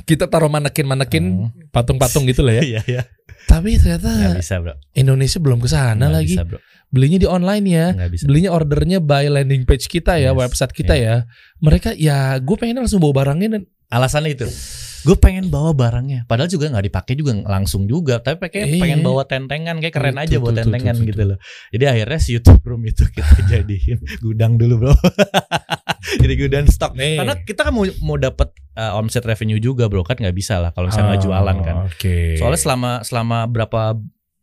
[0.00, 1.50] Kita taruh manekin-manekin Hmm.
[1.70, 2.62] patung-patung gitu lah ya.
[2.70, 3.02] iya iya
[3.46, 6.34] Tapi nggak ternyata bisa bro Indonesia belum ke sana lagi.
[6.34, 6.58] bisa, bro
[6.90, 7.86] Belinya di online ya.
[8.08, 11.30] bisa Belinya ordernya by landing page kita ya, Yes, website kita ya.
[11.58, 14.46] Mereka ya, gue pengen langsung bawa barangnya dan alasannya itu.
[15.00, 16.28] Gue pengen bawa barangnya.
[16.28, 18.20] Padahal juga nggak dipakai juga langsung juga.
[18.20, 18.80] Tapi kayak Iya.
[18.84, 19.80] pengen bawa tentengan.
[19.80, 21.38] Kayak keren Tuh, aja tuh, bawa tentengan tuh, tuh, gitu loh.
[21.72, 24.92] Jadi akhirnya si YouTube Room itu kita jadiin gudang dulu bro.
[26.22, 26.92] Jadi gudang stok.
[26.94, 27.16] Nih.
[27.16, 30.04] karena kita kan mau mau dapat uh, omset revenue juga bro.
[30.04, 31.76] Kan nggak bisa lah kalau misalnya nggak jualan kan.
[31.80, 32.36] Oh, Oke.
[32.36, 33.96] soalnya selama selama berapa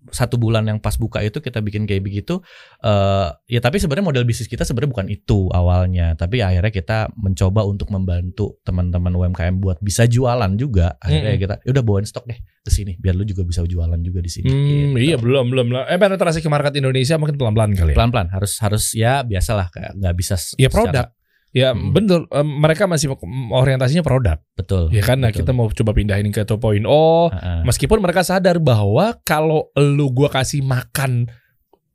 [0.10, 2.40] satu bulan yang pas buka itu kita bikin kayak begitu
[2.80, 7.64] eh ya tapi sebenarnya model bisnis kita sebenarnya bukan itu awalnya tapi akhirnya kita mencoba
[7.64, 11.44] untuk membantu teman-teman UMKM buat bisa jualan juga akhirnya Mm-mm.
[11.44, 14.28] kita ya udah bawain stok deh ke sini biar lu juga bisa jualan juga di
[14.28, 15.00] sini Hmm, gitu.
[15.02, 15.84] iya belum belum lah.
[15.88, 17.96] Eh penetrasi ke market Indonesia mungkin pelan-pelan kali ya.
[17.96, 21.12] pelan-pelan harus harus ya biasalah kayak nggak bisa Ya produk.
[21.50, 21.90] Ya Hmm.
[21.90, 22.28] betul.
[22.28, 23.14] Em, mereka masih
[23.50, 24.38] orientasinya produk.
[24.54, 25.18] betul Ya kan.
[25.18, 25.42] Nah betul.
[25.42, 26.84] kita mau coba pindahin ke 2.0.
[27.30, 27.62] Heeh.
[27.64, 31.30] Meskipun mereka sadar bahwa kalau lu gua kasih makan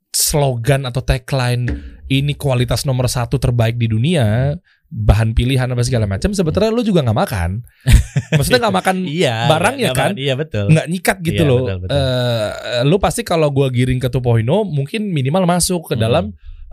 [0.09, 1.65] slogan atau tagline
[2.07, 4.53] ini kualitas nomor satu terbaik di dunia,
[4.87, 7.49] bahan pilihan apa segala macam, sebetulnya lu juga nggak makan.
[8.37, 10.11] Maksudnya nggak makan iya barangnya nggak- kan?
[10.15, 11.59] iya betul nggak nyikat gitu Iya, loh.
[11.63, 11.95] betul, betul.
[11.95, 12.49] Eh,
[12.83, 16.03] lu pasti kalau gua giring ke 2.0 mungkin minimal masuk ke Hmm.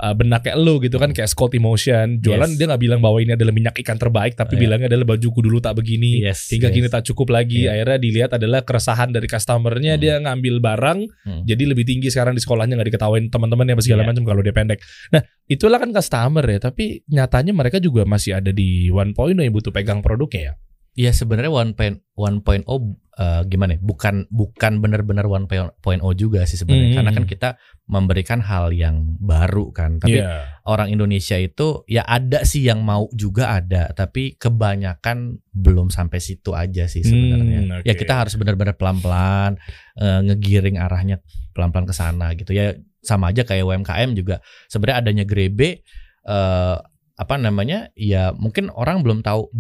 [0.01, 2.57] Dalam eh, benaknya lu gitu kan kayak Scott Emotion jualan Yes.
[2.57, 4.61] dia nggak bilang bahwa ini adalah minyak ikan terbaik tapi Iya.
[4.64, 6.74] bilangnya adalah bajuku dulu tak begini Yes, hingga yes.
[6.74, 7.76] kini tak cukup lagi Iya.
[7.76, 10.03] akhirnya dilihat adalah keresahan dari customernya Hmm.
[10.03, 10.98] dia ngambil barang
[11.28, 11.42] Hmm.
[11.44, 14.09] jadi lebih tinggi sekarang di sekolahnya nggak diketawain teman-temannya apa segala Iya.
[14.09, 14.78] macam kalau dia pendek
[15.12, 19.74] nah itulah kan customer ya tapi nyatanya mereka juga masih ada di 1.0 yang butuh
[19.74, 20.55] pegang produknya ya
[20.99, 23.76] Iya sebenarnya one point one point oh eh, gimana?
[23.76, 25.47] ya, Bukan bukan benar-benar one
[25.78, 26.88] point oh juga sih sebenarnya.
[26.91, 26.97] Hmm.
[26.99, 27.49] Karena kan kita
[27.86, 30.03] memberikan hal yang baru kan.
[30.03, 30.61] Tapi Iya.
[30.66, 36.55] orang Indonesia itu ya ada sih yang mau juga ada, tapi kebanyakan belum sampai situ
[36.59, 37.59] aja sih sebenarnya.
[37.62, 37.86] Hmm, oke.
[37.86, 39.59] Ya kita harus benar-benar pelan-pelan
[39.99, 41.22] eh, ngegiring arahnya
[41.55, 42.51] pelan-pelan ke sana gitu.
[42.51, 44.43] Ya sama aja kayak UMKM juga.
[44.66, 45.86] Sebenarnya adanya Grebe
[46.26, 46.76] eh
[47.20, 47.93] apa namanya?
[47.95, 49.53] Ya mungkin orang belum tahu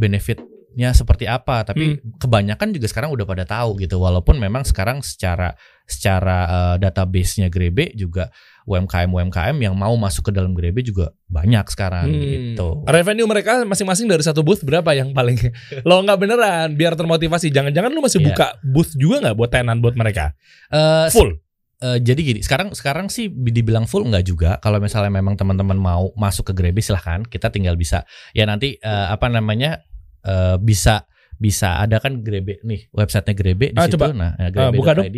[0.70, 2.14] benefitnya seperti apa, tapi Hmm.
[2.18, 3.98] kebanyakan juga sekarang udah pada tahu gitu.
[3.98, 8.30] Walaupun memang sekarang secara secara eh, database-nya Grebe juga
[8.62, 12.22] UMKM UMKM yang mau masuk ke dalam Grebe juga banyak sekarang Hmm.
[12.22, 12.68] gitu.
[12.86, 15.34] Revenue mereka masing-masing dari satu booth berapa yang paling
[15.88, 17.50] lo nggak beneran biar termotivasi.
[17.50, 18.26] Jangan-jangan lu masih Iya.
[18.30, 20.38] buka booth juga nggak buat tenan buat mereka?
[20.70, 21.34] Eh, Full.
[21.80, 24.60] Eh, jadi gini, sekarang sekarang sih dibilang full enggak juga.
[24.60, 27.24] Kalau misalnya memang teman-teman mau masuk ke Grebe silahkan.
[27.24, 29.80] Kita tinggal bisa ya nanti eh, apa namanya
[30.22, 31.04] eh, bisa
[31.34, 33.96] bisa ada kan Grebe nih websitenya Grebe di Ah, situ.
[33.96, 34.12] coba.
[34.12, 35.08] Nah, ya, Ah, buka dong.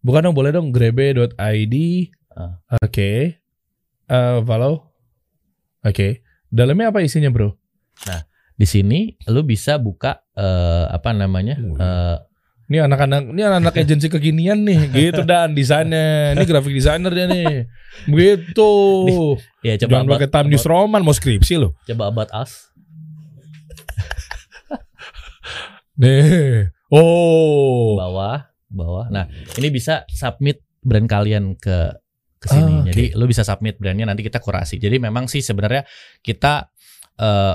[0.00, 1.74] Bukan dong, boleh dong grebe.id.
[2.32, 2.56] Ah.
[2.80, 3.36] Oke.
[4.06, 4.88] Eh, follow.
[5.80, 6.24] Oke.
[6.46, 7.54] Dalamnya apa isinya, Bro?
[8.52, 11.54] Di sini lu bisa buka eh, apa namanya?
[11.56, 12.16] Eh,
[12.66, 16.32] Ini anak-anak ini anak-anak agensi kekinian nih, gitu dan desainnya.
[16.32, 17.66] Ini graphic designer dia nih.
[18.08, 18.70] Begitu.
[19.60, 21.74] ya coba Jangan pakai time news roman mau skripsi lo.
[21.82, 22.69] coba about us.
[26.00, 26.72] Nih.
[26.88, 27.94] Oh.
[27.94, 31.92] bawah bawah nah ini bisa submit brand kalian ke
[32.36, 32.88] ke sini Ah, oke.
[32.88, 35.84] jadi lu bisa submit brandnya nanti kita kurasi jadi memang sih sebenarnya
[36.18, 36.72] kita
[37.16, 37.54] eh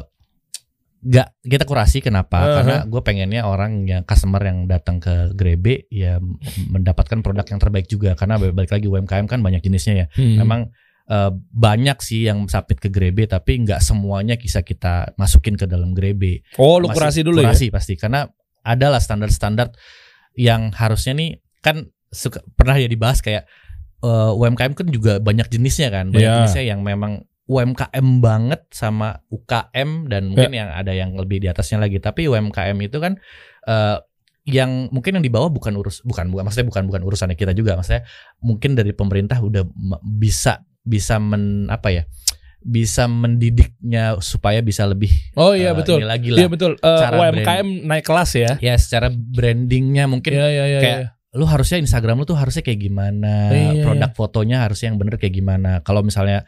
[1.01, 2.55] nggak kita kurasi kenapa Uh-huh.
[2.55, 6.17] karena gue pengennya orang yang customer yang datang ke Grebe ya
[6.65, 10.37] mendapatkan produk yang terbaik juga karena balik lagi UMKM kan banyak jenisnya ya Hmm.
[10.39, 10.61] memang
[11.05, 15.93] eh, banyak sih yang submit ke Grebe tapi nggak semuanya bisa kita masukin ke dalam
[15.93, 17.45] Grebe Oh, lu masih kurasi dulu ya.
[17.47, 18.25] kurasi pasti karena
[18.65, 19.69] adalah standar-standar
[20.33, 23.45] yang harusnya nih kan suka pernah ya dibahas kayak
[24.03, 26.35] eh, UMKM kan juga banyak jenisnya kan, banyak Iya.
[26.43, 31.77] jenisnya yang memang UMKM banget sama UKM dan mungkin yang ada yang lebih di atasnya
[31.77, 32.01] lagi.
[32.01, 33.21] Tapi UMKM itu kan
[33.69, 33.97] eh,
[34.45, 37.73] yang mungkin yang di bawah bukan urus bukan bukan maksudnya bukan bukan urusannya kita juga
[37.81, 38.05] maksudnya
[38.45, 39.65] mungkin dari pemerintah udah
[40.05, 42.03] bisa bisa men apa ya
[42.65, 46.01] bisa mendidiknya supaya bisa lebih Oh iya eh, betul.
[46.01, 46.71] ini lagi Iya lah betul.
[46.81, 48.51] Eh, Cara UMKM naik kelas ya.
[48.57, 50.79] ya secara brandingnya mungkin Iya iya iya.
[50.81, 51.09] kayak iya.
[51.37, 55.35] lu harusnya Instagram lu tuh harusnya kayak gimana Iya, produk fotonya harusnya yang bener kayak
[55.37, 56.41] gimana kalau misalnya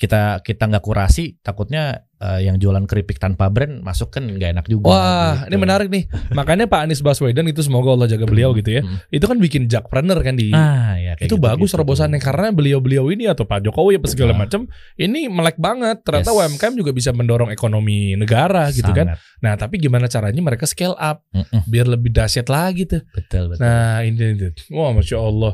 [0.00, 4.64] kita kita nggak kurasi takutnya eh, yang jualan keripik tanpa brand masuk kan nggak enak
[4.64, 5.52] juga Wah, gitu.
[5.52, 6.04] ini menarik nih.
[6.32, 8.80] Makanya Pak Anies Baswedan itu semoga Allah jaga beliau gitu ya.
[8.80, 8.96] Mm.
[9.12, 11.76] Itu kan bikin jakpreneur kan di ah ya kayak itu gitu, bagus gitu.
[11.76, 14.38] terobosannya karena beliau-beliau ini atau Pak Jokowi apa segala Ah.
[14.40, 14.64] macam
[14.96, 16.00] ini melek banget.
[16.00, 16.38] Ternyata Yes.
[16.48, 19.20] UMKM juga bisa mendorong ekonomi negara gitu kan.
[19.38, 23.04] Nah, tapi gimana caranya mereka scale up Mm-mm, biar lebih dahsyat lagi tuh.
[23.10, 24.48] betul betul Nah, ini ini.
[24.72, 25.52] Wah, Masya Allah.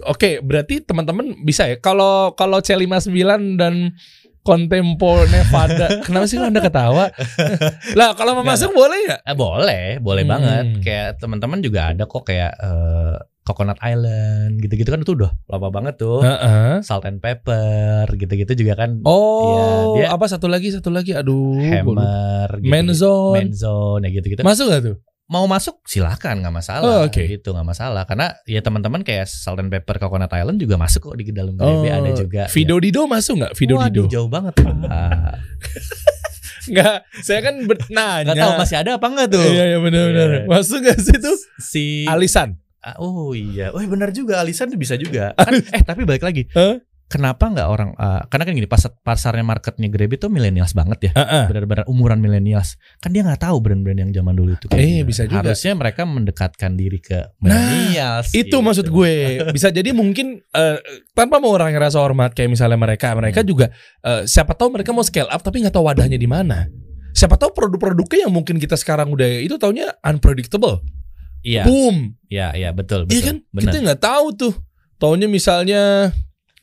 [0.00, 1.76] Oke, berarti teman-teman bisa ya.
[1.76, 3.18] Kalau kalau C59
[3.54, 3.96] dan
[4.40, 5.86] Contempo Nevada.
[6.06, 7.10] Kenapa sih Anda ketawa?
[7.98, 9.20] lah, kalau mau masuk boleh nggak?
[9.22, 10.32] Eh, boleh boleh Hmm.
[10.32, 15.68] banget kayak teman-teman juga ada kok kayak eh, Coconut Island gitu-gitu kan itu udah lama
[15.70, 16.80] banget tuh Heeh.
[16.82, 19.64] salt and pepper gitu-gitu juga kan Oh, Iya,
[19.98, 21.12] dia- apa satu lagi satu lagi?
[21.12, 23.48] Aduh, hammer gitu, Menzone.
[23.48, 24.96] Menzone ya gitu-gitu Masuk gak tuh?
[25.28, 27.20] Mau masuk silakan nggak Oh, masalah oke.
[27.20, 31.16] gitu nggak masalah karena ya teman-teman kayak Salt and Pepper Coconut Island juga masuk kok
[31.16, 33.52] di dalam GBB ada juga Oh, Vido Dido masuk nggak?
[33.52, 33.86] Vido ya.
[33.86, 34.02] Dido.
[34.08, 34.72] Jauh banget Pak.
[36.68, 38.28] Nggak, saya kan bertanya.
[38.28, 40.28] nggak tahu masih ada apa enggak tuh Iya, iya benar-benar.
[40.28, 40.42] Iya.
[40.46, 41.36] Masuk gak sih tuh?
[41.56, 42.60] si Alisan.
[42.78, 46.46] Ah, oh iya oh benar juga Alisan tuh bisa juga Kan- eh tapi balik lagi
[46.54, 46.78] Hah?
[47.08, 51.12] Kenapa nggak orang ah, karena kan gini pasar pasarnya marketnya Grab itu milenials banget ya
[51.16, 51.44] Heeh.
[51.48, 55.24] benar-benar umuran milenials kan dia nggak tahu brand-brand yang zaman dulu itu kayak Eh, bisa
[55.24, 55.40] juga.
[55.40, 58.56] harusnya mereka mendekatkan diri ke Nah, milenials Itu gitu.
[58.60, 59.12] maksud gue.
[59.50, 60.76] Bisa jadi mungkin eh,
[61.12, 63.48] tanpa mau orang ngerasa hormat kayak misalnya mereka, mereka Hmm.
[63.48, 63.66] juga
[64.02, 66.68] eh, siapa tahu mereka mau scale up tapi nggak tahu wadahnya di mana.
[67.10, 70.84] Siapa tahu produk-produknya yang mungkin kita sekarang udah itu taunya unpredictable.
[71.40, 72.12] iya Boom.
[72.28, 73.36] iya iya betul betul Iya kan?
[73.48, 74.54] benar Kita nggak tahu tuh.
[74.98, 76.10] Taunya misalnya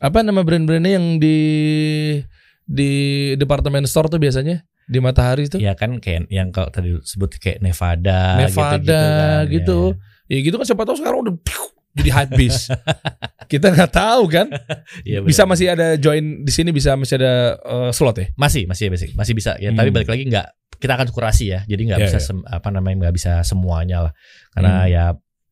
[0.06, 1.38] apa nama brand-brandnya yang di
[2.62, 2.92] di
[3.36, 5.58] departemen store tuh biasanya di Matahari tuh.
[5.58, 9.02] Ya kan kayak yang kalau tadi sebut kayak Nevada, Nevada
[9.42, 9.50] kan.
[9.50, 9.98] gitu.
[10.30, 11.34] Ya, Ya gitu kan siapa tahu sekarang udah
[11.96, 12.74] jadi beast.
[13.52, 14.50] Kita nggak tahu kan.
[15.08, 15.22] ya.
[15.22, 18.28] Bisa masih ada join di sini bisa masih ada eh, slot ya.
[18.36, 19.70] masih masih masih masih bisa ya.
[19.72, 19.78] Hmm.
[19.80, 20.48] Tapi balik lagi nggak
[20.82, 21.62] kita akan kurasi ya.
[21.64, 22.34] Jadi nggak Ya, bisa ya.
[22.52, 24.14] apa namanya nggak bisa semuanya lah.
[24.52, 24.92] Karena Hmm.
[24.92, 25.04] ya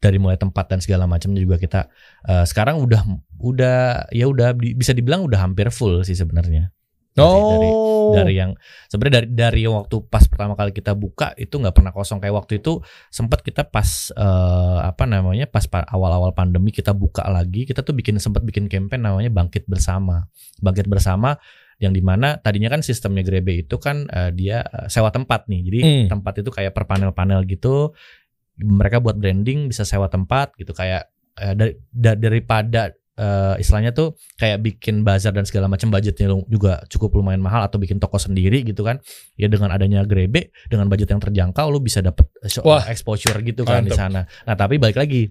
[0.03, 1.87] dari mulai tempat dan segala macamnya juga kita
[2.23, 3.01] eh, sekarang udah
[3.39, 6.75] udah ya udah di- bisa dibilang udah hampir full sih sebenarnya.
[7.13, 8.09] Dari- Oh.
[8.09, 8.57] dari yang
[8.89, 12.57] sebenarnya dari dari waktu pas pertama kali kita buka itu nggak pernah kosong kayak waktu
[12.57, 17.79] itu sempat kita pas eh, apa namanya pas pa- awal-awal pandemi kita buka lagi kita
[17.79, 20.25] tuh bikin sempat bikin campaign namanya bangkit bersama
[20.57, 21.37] bangkit bersama
[21.77, 25.79] yang di mana tadinya kan sistemnya Grebe itu kan eh, dia sewa tempat nih jadi
[25.79, 26.07] Hmm.
[26.09, 27.93] tempat itu kayak per panel-panel gitu
[28.61, 31.09] mereka buat branding bisa sewa tempat gitu kayak
[31.41, 36.81] eh, dari da- daripada eh, istilahnya tuh kayak bikin bazar dan segala macam budgetnya juga
[36.89, 39.01] cukup lumayan mahal atau bikin toko sendiri gitu kan
[39.37, 42.85] ya dengan adanya Grebe dengan budget yang terjangkau lu bisa dapet eh, Wah.
[42.89, 45.29] exposure gitu kan di sana nah tapi balik lagi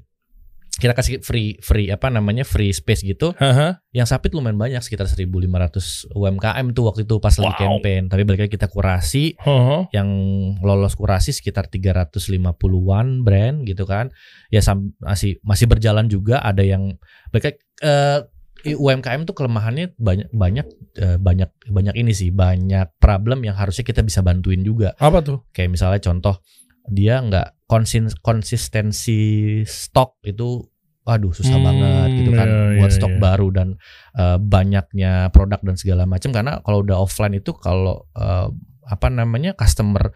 [0.73, 3.85] kita kasih free free apa namanya free space gitu Haha.
[3.93, 5.37] yang sapit lumayan banyak sekitar 1500
[6.11, 7.61] UMKM tuh waktu itu pas lagi Wow.
[7.77, 9.93] campaign tapi balik lagi kita kurasi Haha.
[9.93, 10.09] yang
[10.64, 14.11] lolos kurasi sekitar 350-an brand gitu kan.
[14.49, 16.97] Ya sam- masih masih berjalan juga ada yang
[17.31, 17.53] mereka
[17.83, 18.20] eh,
[18.62, 20.66] UMKM tuh kelemahannya banyak banyak
[20.97, 24.95] eh, banyak banyak ini sih, banyak problem yang harusnya kita bisa bantuin juga.
[24.97, 25.43] Apa tuh?
[25.51, 26.39] Kayak misalnya contoh
[26.89, 29.20] dia nggak konsin- konsistensi
[29.64, 30.66] stok itu
[31.03, 33.18] Waduh susah Hmm, banget gitu kan iya, buat iya, stok iya.
[33.18, 33.68] baru dan
[34.14, 38.47] eh, banyaknya produk dan segala macam karena kalau udah offline itu kalau eh,
[38.87, 40.14] apa namanya customer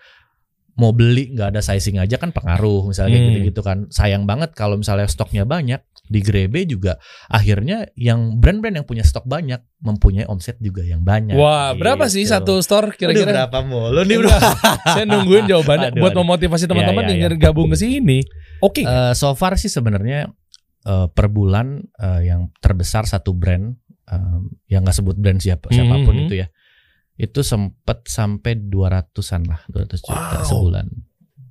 [0.78, 3.34] mau beli nggak ada sizing aja kan pengaruh misalnya Hmm.
[3.34, 6.96] gitu-gitu kan sayang banget kalau misalnya stoknya banyak di Grebe juga
[7.26, 12.22] akhirnya yang brand-brand yang punya stok banyak mempunyai omset juga yang banyak Wah, berapa sih
[12.22, 12.32] Gitu.
[12.32, 13.44] satu store Aduh, kira-kira?
[13.44, 14.30] berapa mulu nih bro
[14.94, 16.22] Saya nungguin jawabannya Aduh, buat aduh.
[16.22, 18.22] memotivasi teman-teman Iya, yang iya, gabung ke sini.
[18.58, 18.82] Oke.
[18.82, 20.30] Eh, so far sih sebenarnya
[20.82, 23.74] eh, per bulan eh, yang terbesar satu brand
[24.06, 24.38] eh,
[24.68, 26.24] yang nggak sebut brand siapa siapa pun Mhm.
[26.24, 26.48] itu ya
[27.16, 30.44] itu sempat sampai 200-an lah 200 juta Wow.
[30.44, 30.86] sebulan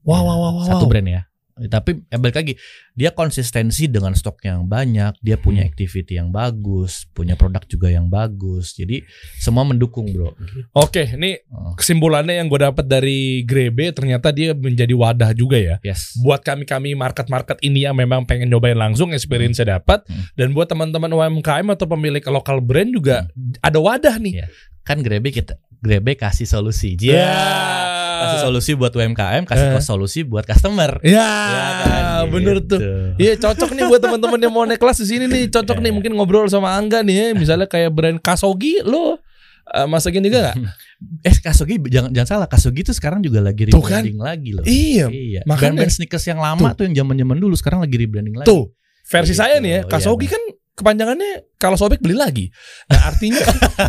[0.02, 0.66] Wow, wow, wow, wow.
[0.68, 1.22] satu brand ya
[1.56, 2.54] Tapi ya balik lagi,
[2.92, 5.72] dia konsistensi dengan stok yang banyak, dia punya Hmm.
[5.72, 8.76] activity yang bagus, punya produk juga yang bagus.
[8.76, 9.08] Jadi
[9.40, 10.36] semua mendukung, Bro.
[10.76, 15.80] Oke, ini Oh, kesimpulannya yang gue dapat dari Grebe ternyata dia menjadi wadah juga ya.
[15.80, 16.20] yes.
[16.20, 20.28] Buat kami-kami market-market ini yang memang pengen nyobain langsung experience-nya dapat Hmm.
[20.36, 23.32] dan buat teman-teman UMKM atau pemilik lokal brand juga
[23.64, 24.44] ada wadah nih.
[24.44, 24.48] Iya.
[24.86, 26.94] Kan Grebe kita Grebe kasih solusi.
[26.96, 27.26] Ya.
[27.26, 27.30] Dia
[28.18, 29.84] kasih solusi buat UMKM, kasih Eh.
[29.84, 30.98] solusi buat customer.
[31.04, 32.78] Ya, Ya kan, bener gitu.
[32.78, 32.80] tuh.
[33.18, 35.50] Iya cocok nih buat teman-teman yang mau naik kelas di sini nih.
[35.50, 35.94] Cocok nih Iya.
[35.94, 37.26] mungkin ngobrol sama Angga nih ya.
[37.34, 39.20] Misalnya kayak brand Kasogi lo
[39.68, 40.58] eh, masakin juga gak?
[41.28, 44.00] Eh Kasugi jangan jangan salah, Kasugi tuh sekarang juga lagi Tuh kan.
[44.00, 44.64] rebranding lagi loh.
[44.64, 45.06] Iya.
[45.10, 45.42] Iya.
[45.44, 45.76] makanya.
[45.76, 48.48] Brand-brand sneakers yang lama tuh, yang zaman-zaman dulu sekarang lagi rebranding lagi.
[48.48, 48.72] Tuh
[49.04, 49.80] versi Gitu, saya nih ya.
[49.82, 50.40] iya, Kasogi kan
[50.76, 52.52] kepanjangannya kalau sobek beli lagi.
[52.92, 53.40] Nah artinya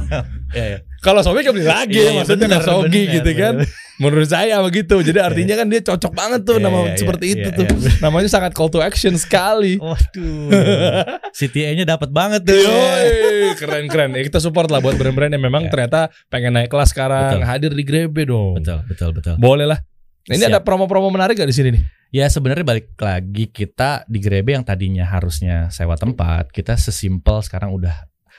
[0.56, 0.78] Iya, iya.
[1.02, 3.54] kalau sobek kan beli lagi Iya, iya, maksudnya bener, Kasogi bener, gitu kan.
[3.60, 3.84] bener.
[3.96, 4.96] Menurut saya begitu.
[5.00, 7.66] Jadi artinya kan dia cocok banget tuh nama iya, seperti iya, itu iya, tuh.
[7.80, 7.90] iya.
[8.04, 9.80] Namanya sangat call to action sekali.
[9.80, 10.52] Waduh.
[11.36, 12.54] CTA-nya dapat banget tuh.
[12.54, 14.12] Yoi, keren keren.
[14.12, 15.70] Ya, kita support lah buat brand-brand yang memang Ya.
[15.72, 17.48] ternyata pengen naik kelas sekarang Betul.
[17.48, 18.60] hadir di Grebe dong.
[18.60, 19.34] Betul, betul, betul.
[19.40, 19.80] Boleh lah.
[20.26, 20.52] Nah, ini Siap.
[20.58, 21.82] ada promo-promo menarik gak di sini nih?
[22.14, 27.74] Ya sebenarnya balik lagi kita di Grebe yang tadinya harusnya sewa tempat, kita sesimpel sekarang
[27.74, 27.94] udah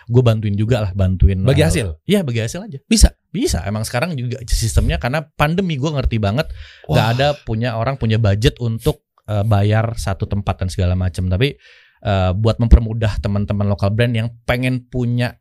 [0.07, 1.99] gue bantuin juga lah bantuin Bagi hasil?
[2.07, 3.11] Iya bagi hasil aja Bisa.
[3.27, 6.47] bisa emang sekarang juga sistemnya karena pandemi gue ngerti banget
[6.87, 7.11] Wah.
[7.11, 11.59] ada punya orang punya budget untuk eh, bayar satu tempat dan segala macam tapi
[12.01, 15.35] eh, buat mempermudah teman-teman lokal brand yang pengen punya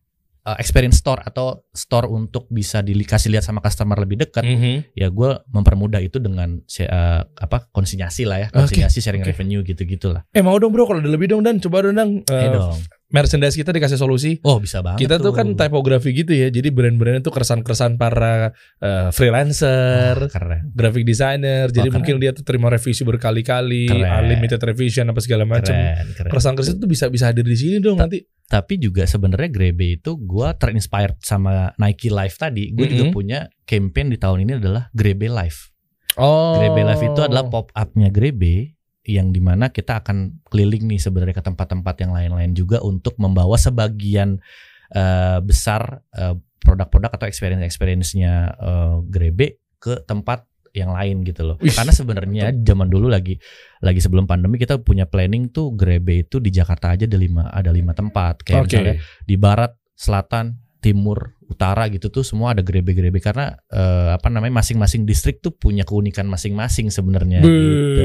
[0.46, 4.94] eh, experience store atau store untuk bisa dikasih lihat sama customer lebih dekat Mhm.
[4.94, 9.30] ya gue mempermudah itu dengan eh, apa konsinyasi lah ya konsinyasi sharing oke.
[9.30, 11.58] revenue gitu gitulah Eh mau dong bro kalau ada lebih dong dan.
[11.58, 12.78] Coba dong dan Eh Eh, dong
[13.08, 14.42] merchandise kita dikasih solusi.
[14.42, 16.48] oh bisa banget Kita tuh kan typografi gitu ya.
[16.48, 21.68] Jadi brand-brand itu keresan-keresan para eh, freelancer, Ah, keren graphic designer.
[21.68, 21.94] Jadi keren.
[21.94, 25.74] mungkin dia tuh terima revisi berkali-kali, unlimited revision apa segala macam.
[26.18, 28.22] Keresan-keresan itu bisa bisa hadir di sini dong nanti.
[28.44, 33.12] tapi juga sebenarnya Grebe itu gue terinspired sama Nike Live tadi gue juga Mhm.
[33.12, 35.74] punya campaign di tahun ini adalah Grebe Live
[36.14, 36.54] Oh.
[36.56, 38.75] Grebe Live itu adalah pop up-nya Grebe
[39.06, 43.54] yang di mana kita akan keliling nih sebenarnya ke tempat-tempat yang lain-lain juga untuk membawa
[43.54, 44.42] sebagian
[44.90, 50.42] eh, besar eh, produk-produk atau experience-experience-nya eh, Grebe ke tempat
[50.76, 51.56] yang lain gitu loh.
[51.62, 53.40] Wih, Karena sebenarnya zaman dulu lagi
[53.80, 57.72] lagi sebelum pandemi kita punya planning tuh Grebe itu di Jakarta aja ada lima ada
[57.72, 58.68] lima tempat kayak Oke.
[58.76, 64.58] misalnya di barat, selatan, timur, utara gitu tuh semua ada grebe-grebe karena eh, apa namanya
[64.58, 68.04] masing-masing distrik tuh punya keunikan masing-masing sebenarnya gitu.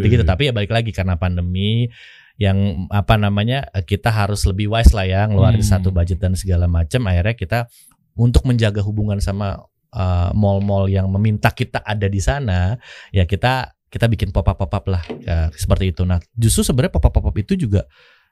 [0.00, 1.88] Gitu-gitu tapi ya balik lagi karena pandemi
[2.36, 5.70] yang apa namanya kita harus lebih wise lah ya ngeluarin Hmm.
[5.78, 7.58] satu budget dan segala macam akhirnya kita
[8.18, 9.64] untuk menjaga hubungan sama
[9.94, 12.76] eh, mall-mall yang meminta kita ada di sana
[13.14, 16.02] ya kita kita bikin pop-up pop-up lah ya, seperti itu.
[16.02, 17.86] Nah, justru sebenarnya pop-up pop-up itu juga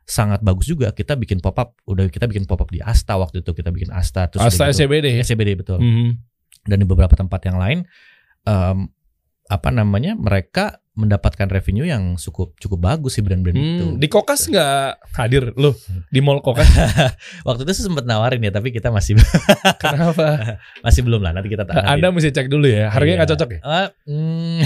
[0.05, 0.91] sangat bagus juga.
[0.91, 4.43] Kita bikin pop-up, udah kita bikin pop-up di Asta waktu itu kita bikin Asta terus
[4.43, 5.23] Asta gitu- SCBD ya.
[5.23, 5.79] SCBD betul.
[5.79, 6.11] Mhm.
[6.63, 7.83] Dan di beberapa tempat yang lain
[8.43, 8.79] em,
[9.47, 10.15] apa namanya?
[10.15, 13.85] Mereka mendapatkan revenue yang cukup cukup bagus sih brand-brand itu.
[13.87, 15.73] Hmm, di Kokas nggak hadir loh
[16.07, 16.69] di mall Kokas
[17.49, 19.17] Waktu itu sempat nawarin ya, tapi kita masih
[19.81, 20.37] kenapa?
[20.85, 21.33] masih belum lah.
[21.33, 23.35] Nanti kita tak Anda mesti cek dulu ya harganya nggak Iya.
[23.41, 23.61] cocok ya.
[23.65, 24.59] Ah, hmm.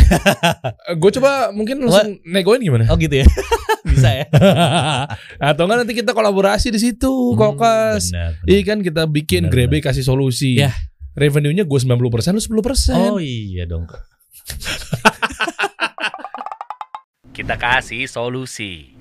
[0.99, 2.91] Gue coba mungkin langsung negoin gimana?
[2.91, 3.27] oh gitu ya.
[3.87, 4.27] Bisa ya.
[5.55, 8.11] Atau enggak nanti kita kolaborasi di situ Hmm, Kokas.
[8.45, 10.59] Iya kan kita bikin Benar, Grebe kasih solusi.
[10.59, 10.75] Ya.
[11.17, 11.97] Revenue-nya gue 90%
[12.37, 13.17] lu 10%.
[13.17, 13.89] Oh iya dong.
[17.37, 18.97] Kita kasih solusi.